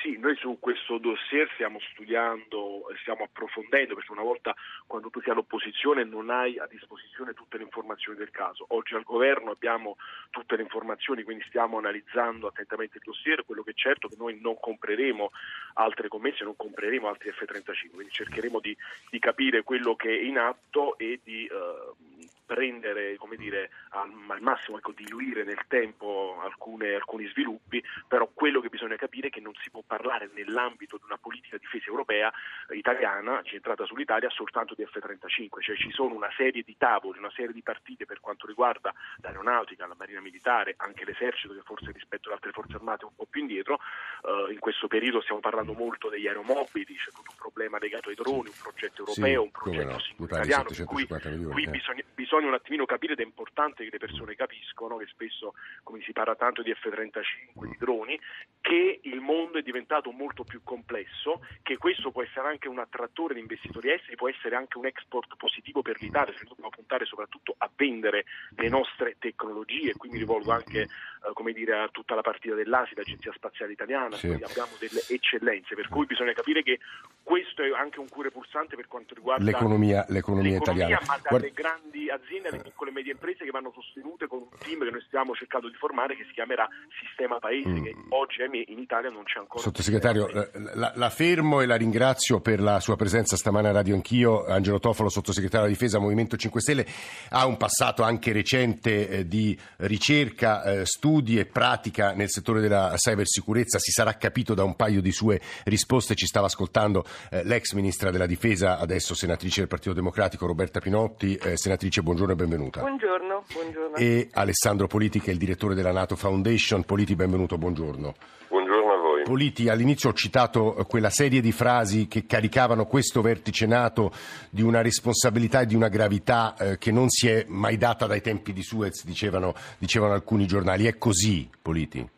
Sì, 0.03 0.19
noi 0.19 0.37
su 0.37 0.59
questo 0.61 0.99
dossier 0.99 1.51
stiamo 1.55 1.81
studiando, 1.81 2.85
stiamo 3.01 3.25
approfondendo, 3.25 3.95
perché 3.95 4.13
una 4.13 4.23
volta 4.23 4.55
quando 4.87 5.11
tu 5.11 5.21
sei 5.21 5.33
all'opposizione 5.33 6.05
non 6.05 6.31
hai 6.31 6.59
a 6.59 6.67
disposizione 6.67 7.33
tutte 7.33 7.57
le 7.57 7.65
informazioni 7.65 8.17
del 8.17 8.31
caso. 8.31 8.67
Oggi 8.69 8.95
al 8.95 9.03
governo 9.03 9.51
abbiamo 9.51 9.97
tutte 10.31 10.55
le 10.55 10.63
informazioni, 10.63 11.25
quindi 11.25 11.43
stiamo 11.49 11.79
analizzando 11.79 12.47
attentamente 12.47 12.99
il 12.99 13.05
dossier. 13.05 13.45
Quello 13.45 13.65
che 13.65 13.71
è 13.71 13.75
certo 13.75 14.07
è 14.07 14.11
che 14.11 14.17
noi 14.17 14.39
non 14.41 14.57
compreremo 14.61 15.33
altre 15.75 16.07
commesse, 16.07 16.45
non 16.45 16.55
compreremo 16.55 17.09
altri 17.09 17.33
F-35, 17.33 17.91
quindi 17.91 18.13
cercheremo 18.13 18.61
di, 18.61 18.77
di 19.11 19.19
capire 19.19 19.65
quello 19.65 19.97
che 19.97 20.11
è 20.11 20.23
in 20.23 20.39
atto 20.39 20.99
e 20.99 21.19
di 21.25 21.47
eh, 21.47 22.29
prendere, 22.47 23.17
come 23.17 23.37
dire, 23.37 23.71
al, 23.91 24.11
al 24.29 24.41
massimo, 24.41 24.79
ecco, 24.79 24.93
diluire 24.93 25.45
nel 25.45 25.67
tempo 25.67 26.39
alcune, 26.43 26.95
alcuni 26.95 27.27
sviluppi, 27.27 27.83
però 28.07 28.31
quello 28.33 28.61
che 28.61 28.69
bisogna 28.69 28.97
capire 28.97 29.29
è 29.29 29.31
che 29.31 29.41
non 29.41 29.53
si 29.61 29.71
può 29.71 29.83
parlare 29.87 30.31
nell'ambito 30.33 30.97
di 30.97 31.05
una 31.05 31.19
politica 31.19 31.59
difesa 31.59 31.87
europea 31.89 32.33
eh, 32.69 32.77
italiana, 32.77 33.43
centrata 33.43 33.85
sull'Italia, 33.85 34.31
soltanto 34.31 34.75
di 34.75 34.85
F-35, 34.85 35.61
cioè 35.61 35.77
ci 35.77 35.91
sono 35.91 36.15
una 36.15 36.31
serie 36.37 36.63
di 36.63 36.77
tavoli, 36.79 37.19
una 37.19 37.33
serie 37.35 37.53
di 37.53 37.63
partite 37.63 38.07
per 38.07 38.21
quanto 38.21 38.47
riguarda 38.47 38.95
l'aeronautica, 39.23 39.87
la 39.87 39.97
marina 39.99 40.21
militare, 40.21 40.75
anche 40.77 41.05
l'esercito 41.05 41.53
che 41.53 41.63
forse 41.65 41.91
rispetto 41.91 42.29
ad 42.29 42.35
altre 42.35 42.53
forze 42.53 42.77
armate 42.77 43.03
è 43.03 43.09
un 43.09 43.15
po' 43.17 43.27
più 43.29 43.41
indietro, 43.41 43.81
uh, 44.23 44.51
in 44.51 44.59
questo 44.59 44.87
periodo 44.87 45.21
stiamo 45.21 45.41
parlando 45.41 45.73
molto 45.73 46.09
degli 46.09 46.29
aeromobili, 46.29 46.95
c'è 46.95 47.11
tutto 47.11 47.31
un 47.31 47.37
problema 47.37 47.79
legato 47.79 48.09
ai 48.09 48.15
droni, 48.15 48.49
un 48.49 48.61
progetto 48.63 49.01
europeo, 49.01 49.41
sì, 49.41 49.47
un 49.47 49.51
progetto 49.51 50.15
no, 50.17 50.25
italiano, 50.25 50.65
per 50.65 50.85
cui 50.85 51.07
milioni, 51.11 51.53
qui 51.53 51.65
eh. 51.65 51.71
bisogna, 51.71 52.03
bisogna 52.15 52.36
bisogna 52.37 52.49
un 52.49 52.55
attimino 52.55 52.85
capire 52.85 53.15
ed 53.15 53.21
è 53.21 53.23
importante 53.23 53.85
che 53.85 53.91
le 53.91 53.99
persone 53.99 54.35
capiscono 54.35 54.97
che 54.97 55.07
spesso, 55.07 55.55
come 55.83 56.01
si 56.03 56.13
parla 56.13 56.35
tanto 56.37 56.63
di 56.63 56.73
F-35, 56.73 57.67
di 57.67 57.77
droni, 57.79 58.19
che 58.61 59.01
il 59.03 59.21
mondo 59.21 59.59
è 59.59 59.63
diventato 59.63 60.11
molto 60.11 60.45
più 60.45 60.61
complesso, 60.63 61.41
che 61.63 61.79
questo 61.79 62.11
può 62.11 62.23
essere 62.23 62.49
anche 62.49 62.69
un 62.69 62.79
attrattore 62.79 63.35
di 63.35 63.41
investitori 63.41 63.93
esteri, 63.93 64.17
può 64.17 64.29
essere 64.29 64.57
anche 64.57 64.77
un 64.77 64.87
export 64.87 65.37
positivo 65.37 65.83
per 65.83 65.97
l'Italia, 66.01 66.35
se 66.37 66.45
dobbiamo 66.45 66.71
puntare 66.71 67.07
soprattutto 67.07 67.55
a 67.59 67.71
vendere 67.75 68.25
le 68.57 68.69
nostre 68.69 69.17
tecnologie, 69.19 69.95
qui 69.95 70.11
mi 70.11 70.19
rivolgo 70.19 70.53
anche 70.53 70.83
eh, 70.83 70.89
come 71.33 71.53
dire, 71.53 71.79
a 71.79 71.89
tutta 71.89 72.15
la 72.15 72.23
partita 72.23 72.55
dell'ASI, 72.55 72.95
l'Agenzia 72.97 73.33
Spaziale 73.35 73.73
Italiana, 73.73 74.17
sì. 74.17 74.29
abbiamo 74.29 74.73
delle 74.79 75.01
eccellenze, 75.09 75.75
per 75.75 75.89
cui 75.89 76.07
bisogna 76.07 76.33
capire 76.33 76.63
che 76.63 76.79
questo 77.23 77.63
è 77.63 77.71
anche 77.71 77.99
un 77.99 78.09
cure 78.09 78.31
pulsante 78.31 78.77
per 78.77 78.87
quanto 78.89 79.15
riguarda 79.15 79.45
l'economia, 79.45 80.05
l'economia, 80.09 80.53
l'economia 80.53 80.57
italiana. 80.57 81.07
Ma 81.07 81.19
dalle 81.23 81.51
Guarda... 81.51 81.61
grandi 81.61 82.11
aziende 82.11 82.26
alle 82.49 82.63
piccole 82.63 82.91
e 82.91 82.93
medie 82.93 83.13
imprese 83.13 83.45
che 83.45 83.51
vanno 83.51 83.73
sostenute 83.75 84.27
con 84.27 84.41
un 84.41 84.49
team 84.59 84.85
che 84.85 84.91
noi 84.91 85.03
stiamo 85.07 85.35
cercando 85.35 85.69
di 85.69 85.75
formare 85.75 86.17
che 86.17 86.25
si 86.25 86.33
chiamerà 86.33 86.69
Sistema 87.07 87.39
Paese, 87.39 87.69
mm. 87.69 87.83
che 87.83 87.95
oggi 88.11 88.43
in 88.67 88.79
Italia 88.79 89.11
non 89.11 89.25
c'è 89.25 89.39
ancora. 89.39 89.63
Sottosegretario, 89.63 90.29
la, 90.75 90.93
la, 90.95 91.11
fermo 91.11 91.61
e 91.61 91.67
la 91.67 91.77
ringrazio 91.77 92.41
per 92.41 92.61
la 92.61 92.81
sua 92.81 92.97
presenza 92.97 93.37
stamane 93.37 93.69
a 93.69 93.73
Radio 93.73 93.95
Anch'io. 93.95 94.45
Angelo 94.45 94.79
Tofolo, 94.79 95.09
sottosegretario 95.09 95.67
della 95.67 95.79
Difesa, 95.79 95.99
Movimento 95.99 96.37
5 96.37 96.61
Stelle, 96.61 96.87
ha 97.31 97.47
un 97.47 97.57
passato 97.57 98.03
anche 98.03 98.33
recente 98.33 99.09
eh, 99.09 99.27
di 99.27 99.59
ricerca, 99.79 100.63
eh, 100.63 100.87
studi 100.87 101.39
e 101.39 101.47
pratica 101.47 102.13
nel 102.13 102.31
settore 102.31 102.61
della 102.61 102.93
cybersicurezza. 102.97 103.79
Si 103.79 103.91
sarà 103.91 104.15
capito 104.15 104.55
da 104.55 104.65
un 104.65 104.77
paio 104.77 105.01
di 105.01 105.13
sue 105.13 105.41
risposte, 105.65 106.15
ci 106.15 106.27
stava 106.27 106.47
ascoltando 106.47 107.05
eh, 107.31 107.45
l'ex 107.45 107.73
ministra 107.73 108.11
della 108.11 108.27
Difesa, 108.27 108.79
adesso 108.79 109.15
senatrice 109.15 109.61
del 109.61 109.69
Partito 109.69 109.95
Democratico, 109.95 110.47
Roberta 110.47 110.81
Pinotti. 110.81 111.37
Eh, 111.37 111.57
senatrice, 111.57 112.03
buongiorno 112.03 112.16
e 112.25 112.35
benvenuta. 112.35 112.81
Buongiorno, 112.81 113.45
buongiorno. 113.53 113.97
E 113.97 114.29
Alessandro 114.33 114.87
Politi, 114.87 115.21
che 115.21 115.31
è 115.31 115.33
il 115.33 115.39
direttore 115.39 115.75
della 115.75 115.93
NATO 115.93 116.17
Foundation. 116.17 116.85
Politi, 116.85 117.15
benvenuto, 117.15 117.59
buongiorno. 117.59 118.15
Buongiorno 118.49 118.93
a 118.93 118.97
voi. 118.97 119.23
Politi, 119.23 119.69
all'inizio 119.69 120.11
ho 120.11 120.13
citato 120.15 120.77
eh, 120.77 120.87
quella 120.87 121.11
serie 121.11 121.41
di 121.41 121.53
frasi 121.53 122.09
che 122.09 122.27
caricavano 122.27 122.87
questo 122.87 123.21
vertice 123.21 123.67
NATO 123.67 124.11
di 124.51 124.63
una 124.63 124.81
responsabilità 124.81 125.61
e 125.61 125.67
di 125.67 125.75
una 125.75 125.89
gravità 125.89 126.55
eh, 126.59 126.79
che 126.79 126.91
non 126.91 127.11
si 127.11 127.29
è 127.29 127.45
mai 127.49 127.77
data 127.77 128.07
dai 128.07 128.23
tempi 128.23 128.53
di 128.53 128.63
Suez, 128.63 129.05
dicevano, 129.05 129.55
dicevano 129.79 130.15
alcuni 130.15 130.47
giornali. 130.47 130.87
È 130.87 130.97
così, 130.97 131.49
Politi? 131.61 132.09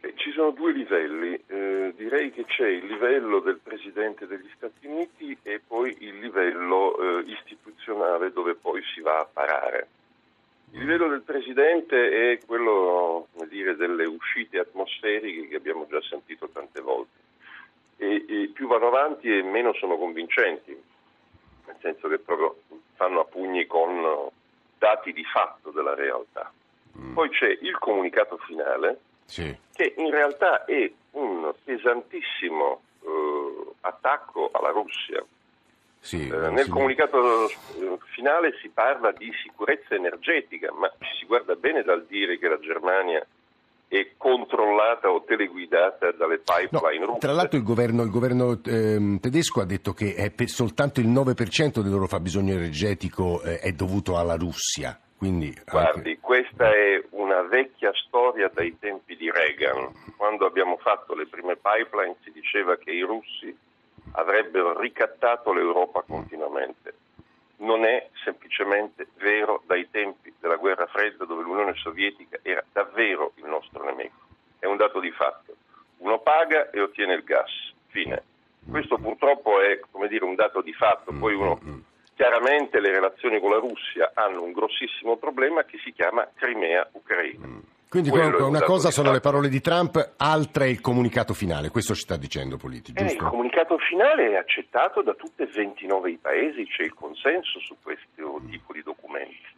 Eh, 0.00 0.14
ci 0.16 0.32
sono 0.32 0.52
due 0.52 0.72
livelli. 0.72 1.38
Eh, 1.46 1.94
direi 1.96 2.30
che 2.30 2.44
c'è 2.44 2.68
il 2.68 2.86
livello 2.86 3.40
del 3.40 3.58
Presidente 3.62 4.26
degli 4.26 4.48
Stati 4.56 4.86
Uniti 4.86 5.36
e 5.42 5.60
poi 5.66 5.96
il 6.00 6.18
livello 6.18 6.96
eh, 6.98 7.24
istituzionale 7.30 8.32
dove 8.32 8.54
poi 8.54 8.82
si 8.94 9.00
va 9.00 9.18
a 9.18 9.28
parare. 9.30 9.88
Il 10.72 10.80
livello 10.80 11.08
del 11.08 11.22
Presidente 11.86 12.32
è 12.32 12.38
quello 12.44 13.28
dire, 13.48 13.76
delle 13.76 14.04
uscite 14.04 14.58
atmosferiche 14.58 15.48
che 15.48 15.56
abbiamo 15.56 15.86
già 15.88 16.00
sentito 16.02 16.48
tante 16.48 16.80
volte. 16.80 17.24
E, 17.98 18.24
e 18.28 18.50
più 18.52 18.66
vanno 18.66 18.88
avanti 18.88 19.28
e 19.28 19.42
meno 19.42 19.72
sono 19.74 19.96
convincenti, 19.96 20.76
nel 21.66 21.76
senso 21.80 22.08
che 22.08 22.18
proprio 22.18 22.56
fanno 22.94 23.20
a 23.20 23.24
pugni 23.24 23.66
con 23.66 24.28
dati 24.76 25.12
di 25.12 25.24
fatto 25.24 25.70
della 25.70 25.94
realtà. 25.94 26.52
Mm. 26.98 27.14
Poi 27.14 27.30
c'è 27.30 27.58
il 27.60 27.78
comunicato 27.78 28.36
finale, 28.38 28.98
sì. 29.24 29.56
che 29.72 29.94
in 29.96 30.10
realtà 30.10 30.64
è 30.66 30.90
un 31.12 31.52
pesantissimo 31.64 32.82
eh, 33.00 33.72
attacco 33.80 34.50
alla 34.52 34.70
Russia. 34.70 35.24
Sì, 36.06 36.28
eh, 36.28 36.50
nel 36.50 36.68
comunicato 36.68 37.48
eh, 37.48 37.98
finale 38.14 38.56
si 38.62 38.68
parla 38.68 39.10
di 39.10 39.28
sicurezza 39.42 39.96
energetica, 39.96 40.72
ma 40.72 40.88
ci 41.00 41.18
si 41.18 41.26
guarda 41.26 41.56
bene 41.56 41.82
dal 41.82 42.06
dire 42.06 42.38
che 42.38 42.46
la 42.46 42.60
Germania 42.60 43.26
è 43.88 44.10
controllata 44.16 45.10
o 45.10 45.24
teleguidata 45.24 46.12
dalle 46.12 46.38
pipeline 46.38 47.00
no, 47.00 47.06
russe. 47.06 47.18
Tra 47.18 47.32
l'altro 47.32 47.58
il 47.58 47.64
governo, 47.64 48.04
il 48.04 48.10
governo 48.10 48.52
eh, 48.64 49.18
tedesco 49.20 49.60
ha 49.60 49.64
detto 49.64 49.92
che 49.94 50.32
soltanto 50.44 51.00
il 51.00 51.08
9% 51.08 51.80
del 51.80 51.90
loro 51.90 52.06
fabbisogno 52.06 52.52
energetico 52.52 53.42
eh, 53.42 53.58
è 53.58 53.72
dovuto 53.72 54.16
alla 54.16 54.36
Russia. 54.36 54.96
Quindi 55.18 55.52
Guardi, 55.66 56.10
anche... 56.10 56.18
questa 56.20 56.70
è 56.70 57.02
una 57.10 57.42
vecchia 57.42 57.90
storia 58.06 58.48
dai 58.54 58.76
tempi 58.78 59.16
di 59.16 59.28
Reagan. 59.28 59.90
Quando 60.16 60.46
abbiamo 60.46 60.76
fatto 60.76 61.16
le 61.16 61.26
prime 61.26 61.56
pipeline 61.56 62.14
si 62.22 62.30
diceva 62.30 62.76
che 62.76 62.92
i 62.92 63.00
russi 63.00 63.64
avrebbero 64.12 64.78
ricattato 64.78 65.52
l'Europa 65.52 66.02
continuamente. 66.02 66.94
Non 67.58 67.84
è 67.84 68.08
semplicemente 68.24 69.08
vero 69.16 69.62
dai 69.66 69.88
tempi 69.90 70.32
della 70.38 70.56
guerra 70.56 70.86
fredda 70.86 71.24
dove 71.24 71.42
l'Unione 71.42 71.74
Sovietica 71.74 72.38
era 72.42 72.62
davvero 72.72 73.32
il 73.36 73.46
nostro 73.46 73.84
nemico. 73.84 74.16
È 74.58 74.66
un 74.66 74.76
dato 74.76 75.00
di 75.00 75.10
fatto. 75.10 75.54
Uno 75.98 76.18
paga 76.20 76.70
e 76.70 76.80
ottiene 76.80 77.14
il 77.14 77.24
gas. 77.24 77.50
Fine. 77.88 78.22
Questo 78.68 78.98
purtroppo 78.98 79.60
è 79.60 79.80
dire, 80.08 80.24
un 80.24 80.34
dato 80.34 80.60
di 80.60 80.72
fatto. 80.72 81.12
Poi 81.12 81.34
uno 81.34 81.84
Chiaramente 82.16 82.80
le 82.80 82.92
relazioni 82.92 83.38
con 83.40 83.50
la 83.50 83.58
Russia 83.58 84.12
hanno 84.14 84.42
un 84.42 84.52
grossissimo 84.52 85.18
problema 85.18 85.64
che 85.64 85.76
si 85.84 85.92
chiama 85.92 86.26
Crimea-Ucraina. 86.34 87.46
Mm. 87.86 87.90
Quindi 87.90 88.10
Quello 88.10 88.46
una 88.48 88.62
cosa 88.62 88.90
sono 88.90 89.12
le 89.12 89.20
parole 89.20 89.48
di 89.48 89.60
Trump, 89.60 90.14
altra 90.16 90.64
è 90.64 90.68
il 90.68 90.80
comunicato 90.80 91.34
finale, 91.34 91.70
questo 91.70 91.94
ci 91.94 92.02
sta 92.02 92.16
dicendo 92.16 92.56
Politi, 92.56 92.92
eh, 92.94 93.04
il 93.04 93.16
comunicato 93.16 93.78
finale 93.78 94.32
è 94.32 94.36
accettato 94.36 95.02
da 95.02 95.14
tutti 95.14 95.42
e 95.42 95.46
29 95.46 96.10
i 96.10 96.16
paesi, 96.16 96.66
c'è 96.66 96.82
il 96.82 96.94
consenso 96.94 97.60
su 97.60 97.76
questo 97.82 98.40
tipo 98.50 98.72
di 98.72 98.82
documenti. 98.82 99.54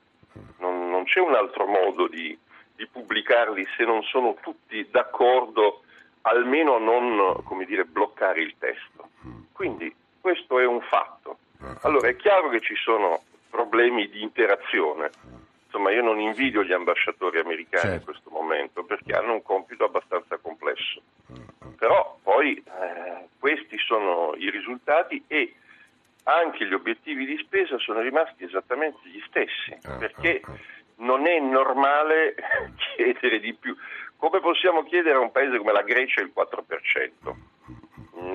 Non, 0.58 0.90
non 0.90 1.04
c'è 1.04 1.20
un 1.20 1.34
altro 1.34 1.66
modo 1.66 2.06
di, 2.06 2.36
di, 2.76 2.86
pubblicarli 2.86 3.66
se 3.76 3.84
non 3.84 4.02
sono 4.02 4.36
tutti 4.40 4.86
d'accordo, 4.90 5.82
almeno 6.22 6.76
a 6.76 6.78
non 6.78 7.64
dire, 7.66 7.84
bloccare 7.84 8.42
il 8.42 8.54
testo. 8.58 9.08
Quindi 9.52 9.92
questo 10.20 10.60
è 10.60 10.66
un 10.66 10.80
fatto. 10.82 11.38
Allora 11.82 12.08
è 12.08 12.16
chiaro 12.16 12.50
che 12.50 12.60
ci 12.60 12.74
sono 12.76 13.22
problemi 13.50 14.08
di 14.08 14.22
interazione. 14.22 15.10
Insomma, 15.68 15.90
io 15.90 16.02
non 16.02 16.18
invidio 16.18 16.64
gli 16.64 16.72
ambasciatori 16.72 17.38
americani 17.38 17.82
certo. 17.82 17.96
in 17.96 18.04
questo 18.04 18.30
momento 18.30 18.84
perché 18.84 19.12
hanno 19.12 19.34
un 19.34 19.42
compito 19.42 19.84
abbastanza 19.84 20.38
complesso. 20.38 21.02
Però 21.76 22.18
poi 22.22 22.56
eh, 22.56 23.28
questi 23.38 23.76
sono 23.78 24.34
i 24.36 24.50
risultati 24.50 25.22
e 25.26 25.54
anche 26.24 26.66
gli 26.66 26.72
obiettivi 26.72 27.26
di 27.26 27.36
spesa 27.38 27.78
sono 27.78 28.00
rimasti 28.00 28.44
esattamente 28.44 28.98
gli 29.04 29.22
stessi, 29.26 29.76
ah, 29.82 29.96
perché 29.96 30.40
ah, 30.42 30.50
ah. 30.50 30.56
non 30.96 31.26
è 31.26 31.38
normale 31.38 32.34
chiedere 32.96 33.38
di 33.38 33.52
più. 33.52 33.76
Come 34.16 34.40
possiamo 34.40 34.82
chiedere 34.84 35.16
a 35.16 35.20
un 35.20 35.30
paese 35.30 35.58
come 35.58 35.72
la 35.72 35.82
Grecia 35.82 36.22
il 36.22 36.32
4%? 36.34 37.34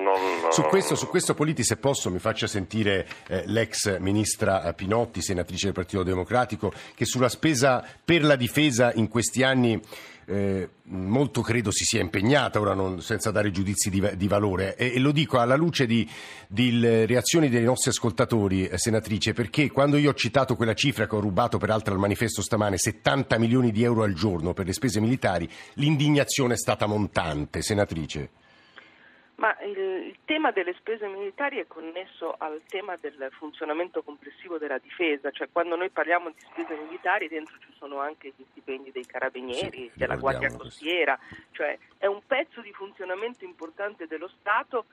Non... 0.04 0.52
Su 0.52 0.62
questo, 0.62 0.94
su 0.94 1.08
questo 1.08 1.34
Politi, 1.34 1.64
se 1.64 1.76
posso, 1.76 2.10
mi 2.10 2.18
faccia 2.18 2.46
sentire 2.46 3.06
eh, 3.26 3.42
l'ex 3.46 3.98
ministra 3.98 4.72
Pinotti, 4.74 5.22
senatrice 5.22 5.66
del 5.66 5.74
Partito 5.74 6.02
Democratico, 6.02 6.72
che 6.94 7.04
sulla 7.04 7.28
spesa 7.28 7.84
per 8.04 8.22
la 8.22 8.36
difesa 8.36 8.92
in 8.92 9.08
questi 9.08 9.42
anni 9.42 9.80
eh, 10.26 10.68
molto 10.84 11.40
credo 11.40 11.70
si 11.70 11.84
sia 11.84 12.00
impegnata, 12.00 12.60
ora 12.60 12.74
non, 12.74 13.00
senza 13.02 13.30
dare 13.30 13.50
giudizi 13.50 13.90
di, 13.90 14.02
di 14.16 14.28
valore, 14.28 14.76
e, 14.76 14.92
e, 14.94 14.98
lo 14.98 15.12
dico 15.12 15.38
alla 15.38 15.56
luce 15.56 15.86
di, 15.86 16.08
di 16.46 16.80
reazioni 16.80 17.48
dei 17.48 17.64
nostri 17.64 17.90
ascoltatori, 17.90 18.66
eh, 18.66 18.78
senatrice, 18.78 19.32
perché 19.32 19.70
quando 19.70 19.96
io 19.96 20.10
ho 20.10 20.14
citato 20.14 20.56
quella 20.56 20.74
cifra 20.74 21.06
che 21.06 21.14
ho 21.14 21.20
rubato 21.20 21.58
peraltro 21.58 21.92
al 21.92 22.00
manifesto 22.00 22.42
stamane, 22.42 22.78
70 22.78 23.38
milioni 23.38 23.70
di 23.70 23.82
euro 23.82 24.02
al 24.02 24.14
giorno 24.14 24.52
per 24.52 24.66
le 24.66 24.72
spese 24.72 25.00
militari, 25.00 25.48
l'indignazione 25.74 26.54
è 26.54 26.58
stata 26.58 26.86
montante, 26.86 27.62
senatrice. 27.62 28.30
Ma 29.36 29.56
il, 29.62 29.76
il, 29.76 30.16
tema 30.24 30.52
delle 30.52 30.74
spese 30.74 31.08
militari 31.08 31.58
è 31.58 31.66
connesso 31.66 32.34
al 32.38 32.62
tema 32.68 32.96
del 32.96 33.30
funzionamento 33.32 34.02
complessivo 34.02 34.58
della 34.58 34.78
difesa, 34.78 35.32
cioè 35.32 35.48
quando 35.50 35.74
noi 35.74 35.90
parliamo 35.90 36.30
di 36.30 36.36
spese 36.38 36.76
militari 36.76 37.26
dentro 37.26 37.56
ci 37.58 37.72
sono 37.76 37.98
anche 37.98 38.32
gli 38.36 38.44
stipendi 38.52 38.92
dei 38.92 39.04
carabinieri, 39.04 39.90
sì, 39.90 39.98
della 39.98 40.16
Guardia 40.16 40.54
Costiera, 40.56 41.18
cioè 41.50 41.76
è 41.98 42.06
un 42.06 42.20
pezzo 42.24 42.60
di 42.60 42.72
funzionamento 42.72 43.44
importante 43.44 44.06
dello 44.06 44.28
Stato 44.38 44.86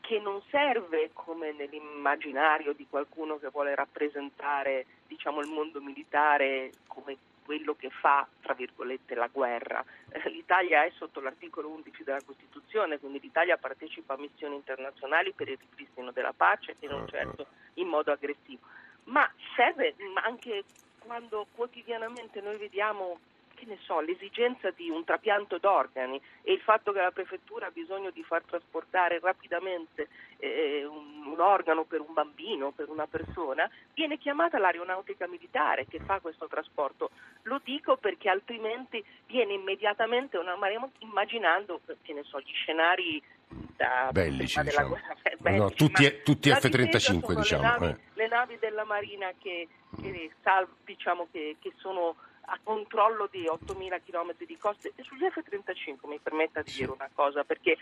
che 0.00 0.18
non 0.18 0.42
serve 0.50 1.10
come 1.12 1.52
nell'immaginario 1.52 2.72
di 2.72 2.86
qualcuno 2.88 3.38
che 3.38 3.50
vuole 3.50 3.74
rappresentare 3.74 4.86
diciamo, 5.06 5.40
il 5.40 5.48
mondo 5.48 5.80
militare 5.80 6.72
come 6.86 7.16
quello 7.44 7.74
che 7.74 7.90
fa, 7.90 8.26
tra 8.40 8.54
virgolette, 8.54 9.14
la 9.14 9.28
guerra. 9.30 9.84
Eh, 10.10 10.28
L'Italia 10.30 10.84
è 10.84 10.92
sotto 10.96 11.20
l'articolo 11.20 11.68
11 11.68 12.04
della 12.04 12.22
Costituzione, 12.24 12.98
quindi 12.98 13.20
l'Italia 13.20 13.56
partecipa 13.56 14.14
a 14.14 14.18
missioni 14.18 14.54
internazionali 14.54 15.32
per 15.32 15.48
il 15.48 15.58
ripristino 15.58 16.12
della 16.12 16.32
pace 16.32 16.76
e 16.78 16.86
non 16.88 17.06
certo 17.08 17.46
in 17.74 17.88
modo 17.88 18.12
aggressivo. 18.12 18.66
Ma 19.04 19.30
serve 19.56 19.94
anche 20.22 20.64
quando 20.98 21.46
quotidianamente 21.54 22.40
noi 22.40 22.56
vediamo 22.56 23.18
che 23.62 23.68
ne 23.68 23.78
so, 23.82 24.00
l'esigenza 24.00 24.70
di 24.70 24.90
un 24.90 25.04
trapianto 25.04 25.58
d'organi 25.58 26.20
e 26.42 26.52
il 26.52 26.60
fatto 26.60 26.90
che 26.90 27.00
la 27.00 27.12
prefettura 27.12 27.66
ha 27.66 27.70
bisogno 27.70 28.10
di 28.10 28.24
far 28.24 28.42
trasportare 28.42 29.20
rapidamente 29.20 30.08
eh, 30.38 30.84
un, 30.84 31.26
un, 31.26 31.38
organo 31.38 31.84
per 31.84 32.00
un 32.00 32.12
bambino, 32.12 32.72
per 32.72 32.88
una 32.88 33.06
persona, 33.06 33.70
viene 33.94 34.18
chiamata 34.18 34.58
l'aeronautica 34.58 35.28
militare 35.28 35.86
che 35.86 36.00
fa 36.00 36.18
questo 36.18 36.48
trasporto. 36.48 37.10
Lo 37.42 37.60
dico 37.62 37.96
perché 37.96 38.28
altrimenti 38.28 39.02
viene 39.26 39.52
immediatamente 39.52 40.38
una 40.38 40.56
immaginando, 40.98 41.80
che 42.02 42.12
ne 42.12 42.24
so, 42.24 42.40
gli 42.40 42.52
scenari 42.52 43.22
da, 43.76 44.08
bellici, 44.10 44.60
diciamo. 44.60 44.88
guerra, 44.88 45.14
bellici, 45.38 45.62
no, 45.62 45.70
tutti, 45.70 46.22
tutti 46.24 46.50
F-35 46.50 47.34
diciamo. 47.34 47.62
Le 47.62 47.68
navi, 47.68 47.86
eh. 47.86 47.98
le 48.14 48.28
navi, 48.28 48.58
della 48.58 48.84
Marina 48.84 49.30
che, 49.38 49.68
che, 50.00 50.32
salv, 50.42 50.68
diciamo, 50.84 51.28
che, 51.30 51.56
che 51.60 51.72
sono 51.76 52.16
a 52.46 52.58
controllo 52.62 53.28
di 53.30 53.44
8.000 53.44 54.00
km 54.04 54.34
di 54.44 54.56
coste. 54.56 54.92
E 54.94 55.02
sugli 55.02 55.28
F-35 55.28 56.08
mi 56.08 56.18
permetta 56.18 56.62
di 56.62 56.70
sì. 56.70 56.78
dire 56.80 56.92
una 56.92 57.10
cosa, 57.12 57.44
perché 57.44 57.76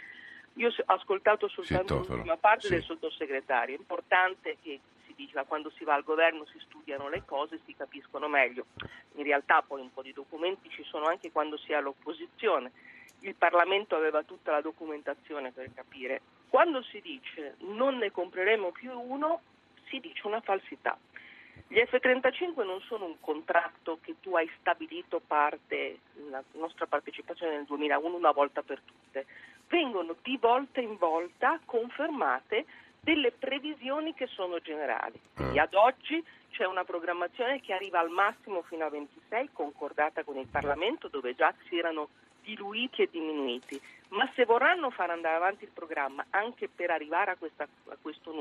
io 0.54 0.68
ho 0.68 0.82
ascoltato 0.86 1.48
soltanto 1.48 2.02
sì, 2.02 2.10
l'ultima 2.10 2.36
parte 2.36 2.66
sì. 2.66 2.72
del 2.74 2.82
sottosegretario. 2.82 3.76
È 3.76 3.78
importante 3.78 4.56
che 4.62 4.80
si 5.06 5.14
dica 5.14 5.44
quando 5.44 5.70
si 5.70 5.84
va 5.84 5.94
al 5.94 6.04
governo 6.04 6.44
si 6.46 6.58
studiano 6.60 7.08
le 7.08 7.22
cose, 7.24 7.60
si 7.64 7.74
capiscono 7.74 8.28
meglio. 8.28 8.66
In 9.14 9.24
realtà 9.24 9.62
poi 9.62 9.80
un 9.80 9.92
po' 9.92 10.02
di 10.02 10.12
documenti 10.12 10.68
ci 10.70 10.84
sono 10.84 11.06
anche 11.06 11.30
quando 11.30 11.56
si 11.56 11.72
è 11.72 11.76
all'opposizione. 11.76 12.72
Il 13.20 13.34
Parlamento 13.34 13.96
aveva 13.96 14.22
tutta 14.22 14.50
la 14.50 14.60
documentazione 14.60 15.52
per 15.52 15.72
capire. 15.74 16.20
Quando 16.48 16.82
si 16.82 17.00
dice 17.00 17.56
non 17.60 17.98
ne 17.98 18.10
compreremo 18.10 18.72
più 18.72 18.92
uno, 18.92 19.40
si 19.88 20.00
dice 20.00 20.26
una 20.26 20.40
falsità. 20.40 20.98
Gli 21.68 21.78
F-35 21.78 22.64
non 22.64 22.80
sono 22.82 23.06
un 23.06 23.20
contratto 23.20 23.98
che 24.02 24.16
tu 24.20 24.34
hai 24.36 24.50
stabilito 24.58 25.20
parte, 25.24 26.00
la 26.30 26.42
nostra 26.52 26.86
partecipazione 26.86 27.56
nel 27.56 27.64
2001 27.64 28.16
una 28.16 28.32
volta 28.32 28.62
per 28.62 28.80
tutte. 28.84 29.26
Vengono 29.68 30.16
di 30.22 30.36
volta 30.40 30.80
in 30.80 30.96
volta 30.96 31.60
confermate 31.64 32.64
delle 33.00 33.32
previsioni 33.32 34.14
che 34.14 34.26
sono 34.26 34.58
generali. 34.60 35.18
Quindi 35.34 35.58
ah. 35.58 35.62
ad 35.62 35.74
oggi 35.74 36.22
c'è 36.50 36.66
una 36.66 36.84
programmazione 36.84 37.60
che 37.60 37.72
arriva 37.72 38.00
al 38.00 38.10
massimo 38.10 38.62
fino 38.62 38.84
a 38.84 38.90
26, 38.90 39.50
concordata 39.52 40.24
con 40.24 40.36
il 40.36 40.48
Parlamento, 40.48 41.08
dove 41.08 41.34
già 41.34 41.52
si 41.68 41.78
erano 41.78 42.08
diluiti 42.42 43.02
e 43.02 43.08
diminuiti, 43.10 43.80
ma 44.08 44.28
se 44.34 44.44
vorranno 44.44 44.90
far 44.90 45.10
andare 45.10 45.36
avanti 45.36 45.64
il 45.64 45.70
programma 45.72 46.24
anche 46.30 46.68
per 46.68 46.90
arrivare 46.90 47.32
a, 47.32 47.36
questa, 47.36 47.64
a 47.64 47.96
questo 48.00 48.32
numero. 48.32 48.39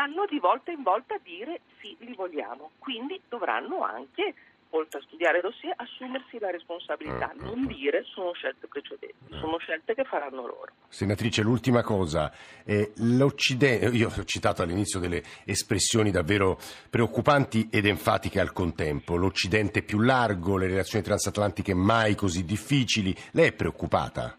Dovranno 0.00 0.24
di 0.26 0.38
volta 0.38 0.70
in 0.70 0.82
volta 0.82 1.18
dire 1.22 1.60
sì, 1.80 1.94
li 2.00 2.14
vogliamo. 2.14 2.70
Quindi 2.78 3.20
dovranno 3.28 3.82
anche 3.82 4.34
oltre 4.72 5.00
a 5.00 5.02
studiare 5.02 5.40
dossier, 5.40 5.74
assumersi 5.76 6.38
la 6.38 6.50
responsabilità, 6.50 7.32
mm, 7.34 7.44
non 7.44 7.60
mm. 7.62 7.66
dire 7.66 8.04
sono 8.04 8.32
scelte 8.32 8.68
precedenti, 8.68 9.34
sono 9.40 9.58
scelte 9.58 9.94
che 9.94 10.04
faranno 10.04 10.42
loro. 10.42 10.68
Senatrice, 10.86 11.42
l'ultima 11.42 11.82
cosa, 11.82 12.32
eh, 12.64 12.92
l'Occidente, 12.98 13.88
io 13.88 14.08
ho 14.08 14.24
citato 14.24 14.62
all'inizio 14.62 15.00
delle 15.00 15.22
espressioni 15.44 16.12
davvero 16.12 16.56
preoccupanti 16.88 17.68
ed 17.70 17.84
enfatiche 17.84 18.38
al 18.38 18.52
contempo, 18.52 19.16
l'Occidente 19.16 19.82
più 19.82 19.98
largo, 19.98 20.56
le 20.56 20.68
relazioni 20.68 21.04
transatlantiche 21.04 21.74
mai 21.74 22.14
così 22.14 22.44
difficili, 22.44 23.12
lei 23.32 23.48
è 23.48 23.52
preoccupata? 23.52 24.38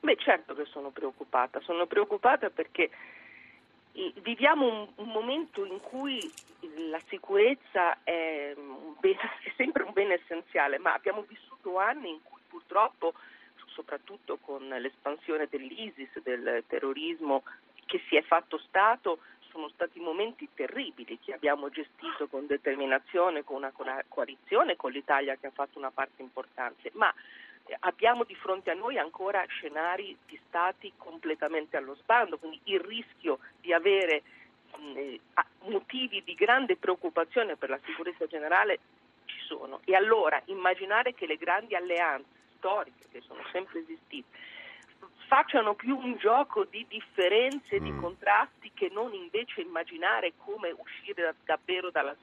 Beh 0.00 0.16
certo 0.16 0.52
che 0.54 0.64
sono 0.64 0.90
preoccupata, 0.90 1.60
sono 1.60 1.86
preoccupata 1.86 2.50
perché 2.50 2.90
viviamo 4.22 4.66
un, 4.66 4.88
un, 4.96 5.08
momento 5.08 5.64
in 5.64 5.80
cui 5.80 6.20
la 6.88 7.00
sicurezza 7.08 7.98
è, 8.02 8.54
bene, 8.98 9.18
è, 9.44 9.52
sempre 9.56 9.82
un 9.82 9.92
bene 9.92 10.14
essenziale, 10.14 10.78
ma 10.78 10.94
abbiamo 10.94 11.24
vissuto 11.26 11.78
anni 11.78 12.10
in 12.10 12.22
cui 12.22 12.40
purtroppo, 12.46 13.14
soprattutto 13.66 14.38
con 14.38 14.68
l'espansione 14.68 15.46
dell'ISIS, 15.48 16.20
del 16.22 16.64
terrorismo 16.66 17.42
che 17.86 18.00
si 18.08 18.16
è 18.16 18.22
fatto 18.22 18.58
Stato, 18.58 19.18
sono 19.50 19.68
stati 19.70 19.98
momenti 19.98 20.48
terribili 20.54 21.18
che 21.18 21.32
abbiamo 21.32 21.68
gestito 21.70 22.28
con 22.28 22.46
determinazione, 22.46 23.42
con 23.42 23.56
una 23.56 23.72
coalizione, 24.06 24.76
con 24.76 24.92
l'Italia 24.92 25.36
che 25.36 25.48
ha 25.48 25.52
fatto 25.52 25.78
una 25.78 25.90
parte 25.90 26.22
importante, 26.22 26.90
ma 26.94 27.12
abbiamo 27.80 28.24
di 28.24 28.34
fronte 28.34 28.70
a 28.70 28.74
noi 28.74 28.98
ancora 28.98 29.44
scenari 29.46 30.16
di 30.26 30.38
stati 30.46 30.92
completamente 30.96 31.76
allo 31.76 31.94
sbando, 31.94 32.38
quindi 32.38 32.60
il 32.64 32.80
rischio 32.80 33.38
di 33.60 33.72
avere 33.72 34.22
eh, 34.94 35.20
motivi 35.64 36.22
di 36.24 36.34
grande 36.34 36.76
preoccupazione 36.76 37.56
per 37.56 37.70
la 37.70 37.80
sicurezza 37.84 38.26
generale 38.26 38.78
ci 39.24 39.38
sono. 39.46 39.80
E 39.84 39.94
allora 39.94 40.40
immaginare 40.46 41.14
che 41.14 41.26
le 41.26 41.36
grandi 41.36 41.74
alleanze 41.74 42.38
storiche 42.56 43.06
che 43.10 43.20
sono 43.22 43.42
sempre 43.52 43.80
esistite 43.80 44.38
facciano 45.30 45.74
più 45.74 45.96
un 45.96 46.16
gioco 46.16 46.64
di 46.64 46.84
differenze, 46.88 47.80
mm. 47.80 47.84
di 47.84 47.94
contrasti 48.00 48.72
che 48.74 48.90
non 48.92 49.14
invece 49.14 49.60
immaginare 49.60 50.32
come 50.36 50.74
uscire 50.76 51.36
davvero 51.44 51.90
dalla, 51.90 52.16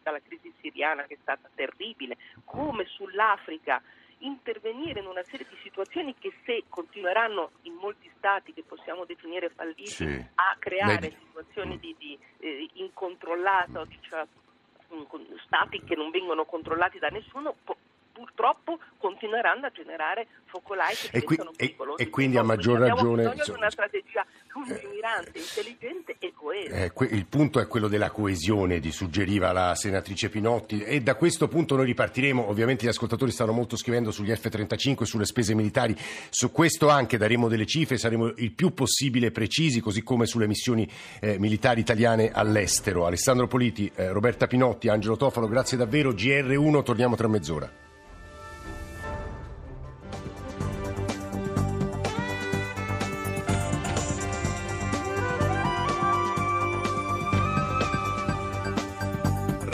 dalla 0.00 0.20
crisi 0.20 0.52
siriana 0.60 1.02
che 1.02 1.14
è 1.14 1.18
stata 1.20 1.50
terribile, 1.56 2.16
come 2.44 2.86
sull'Africa 2.86 3.82
intervenire 4.22 5.00
in 5.00 5.06
una 5.06 5.22
serie 5.24 5.46
di 5.48 5.56
situazioni 5.62 6.14
che 6.18 6.32
se 6.44 6.64
continueranno 6.68 7.52
in 7.62 7.74
molti 7.74 8.10
stati 8.16 8.52
che 8.52 8.62
possiamo 8.62 9.04
definire 9.04 9.50
falliti 9.50 9.86
sì. 9.86 10.26
a 10.34 10.56
creare 10.58 11.00
Lei... 11.00 11.16
situazioni 11.26 11.78
di, 11.78 11.94
di 11.98 12.18
eh, 12.38 12.68
incontrollata, 12.74 13.86
cioè, 14.00 14.26
stati 15.44 15.82
che 15.84 15.96
non 15.96 16.10
vengono 16.10 16.44
controllati 16.44 16.98
da 16.98 17.08
nessuno, 17.08 17.54
po- 17.64 17.76
purtroppo 18.12 18.78
continueranno 18.98 19.66
a 19.66 19.70
generare 19.70 20.26
focolai 20.44 20.94
che 20.94 21.08
e, 21.16 21.22
qui, 21.22 21.38
e, 21.56 21.74
e 21.96 22.10
quindi 22.10 22.36
a 22.36 22.42
maggior 22.42 22.78
ragione... 22.78 23.24
Abbiamo 23.24 23.32
bisogno 23.32 23.44
di 23.44 23.50
una 23.50 23.70
strategia 23.70 24.24
lungimirante, 24.52 25.38
intelligente 25.38 26.16
e 26.18 26.32
coesa. 26.34 26.76
Eh, 26.76 26.92
il 27.16 27.26
punto 27.26 27.58
è 27.58 27.66
quello 27.66 27.88
della 27.88 28.10
coesione, 28.10 28.78
di 28.78 28.92
suggeriva 28.92 29.52
la 29.52 29.74
senatrice 29.74 30.28
Pinotti, 30.28 30.82
e 30.82 31.00
da 31.00 31.14
questo 31.14 31.48
punto 31.48 31.76
noi 31.76 31.86
ripartiremo. 31.86 32.48
Ovviamente 32.48 32.84
gli 32.84 32.88
ascoltatori 32.88 33.30
stanno 33.30 33.52
molto 33.52 33.76
scrivendo 33.76 34.10
sugli 34.10 34.34
F-35, 34.34 35.02
sulle 35.02 35.24
spese 35.24 35.54
militari. 35.54 35.96
Su 36.28 36.52
questo 36.52 36.88
anche 36.88 37.16
daremo 37.16 37.48
delle 37.48 37.66
cifre, 37.66 37.98
saremo 37.98 38.26
il 38.36 38.52
più 38.52 38.74
possibile 38.74 39.30
precisi, 39.30 39.80
così 39.80 40.02
come 40.02 40.26
sulle 40.26 40.46
missioni 40.46 40.88
eh, 41.20 41.38
militari 41.38 41.80
italiane 41.80 42.30
all'estero. 42.30 43.06
Alessandro 43.06 43.46
Politi, 43.46 43.90
eh, 43.94 44.10
Roberta 44.12 44.46
Pinotti, 44.46 44.88
Angelo 44.88 45.16
Tofalo, 45.16 45.48
grazie 45.48 45.76
davvero. 45.76 46.12
GR1, 46.12 46.82
torniamo 46.82 47.16
tra 47.16 47.28
mezz'ora. 47.28 47.82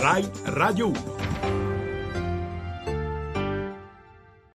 Rai 0.08 0.24
Radio 0.46 0.88
1. 0.88 1.17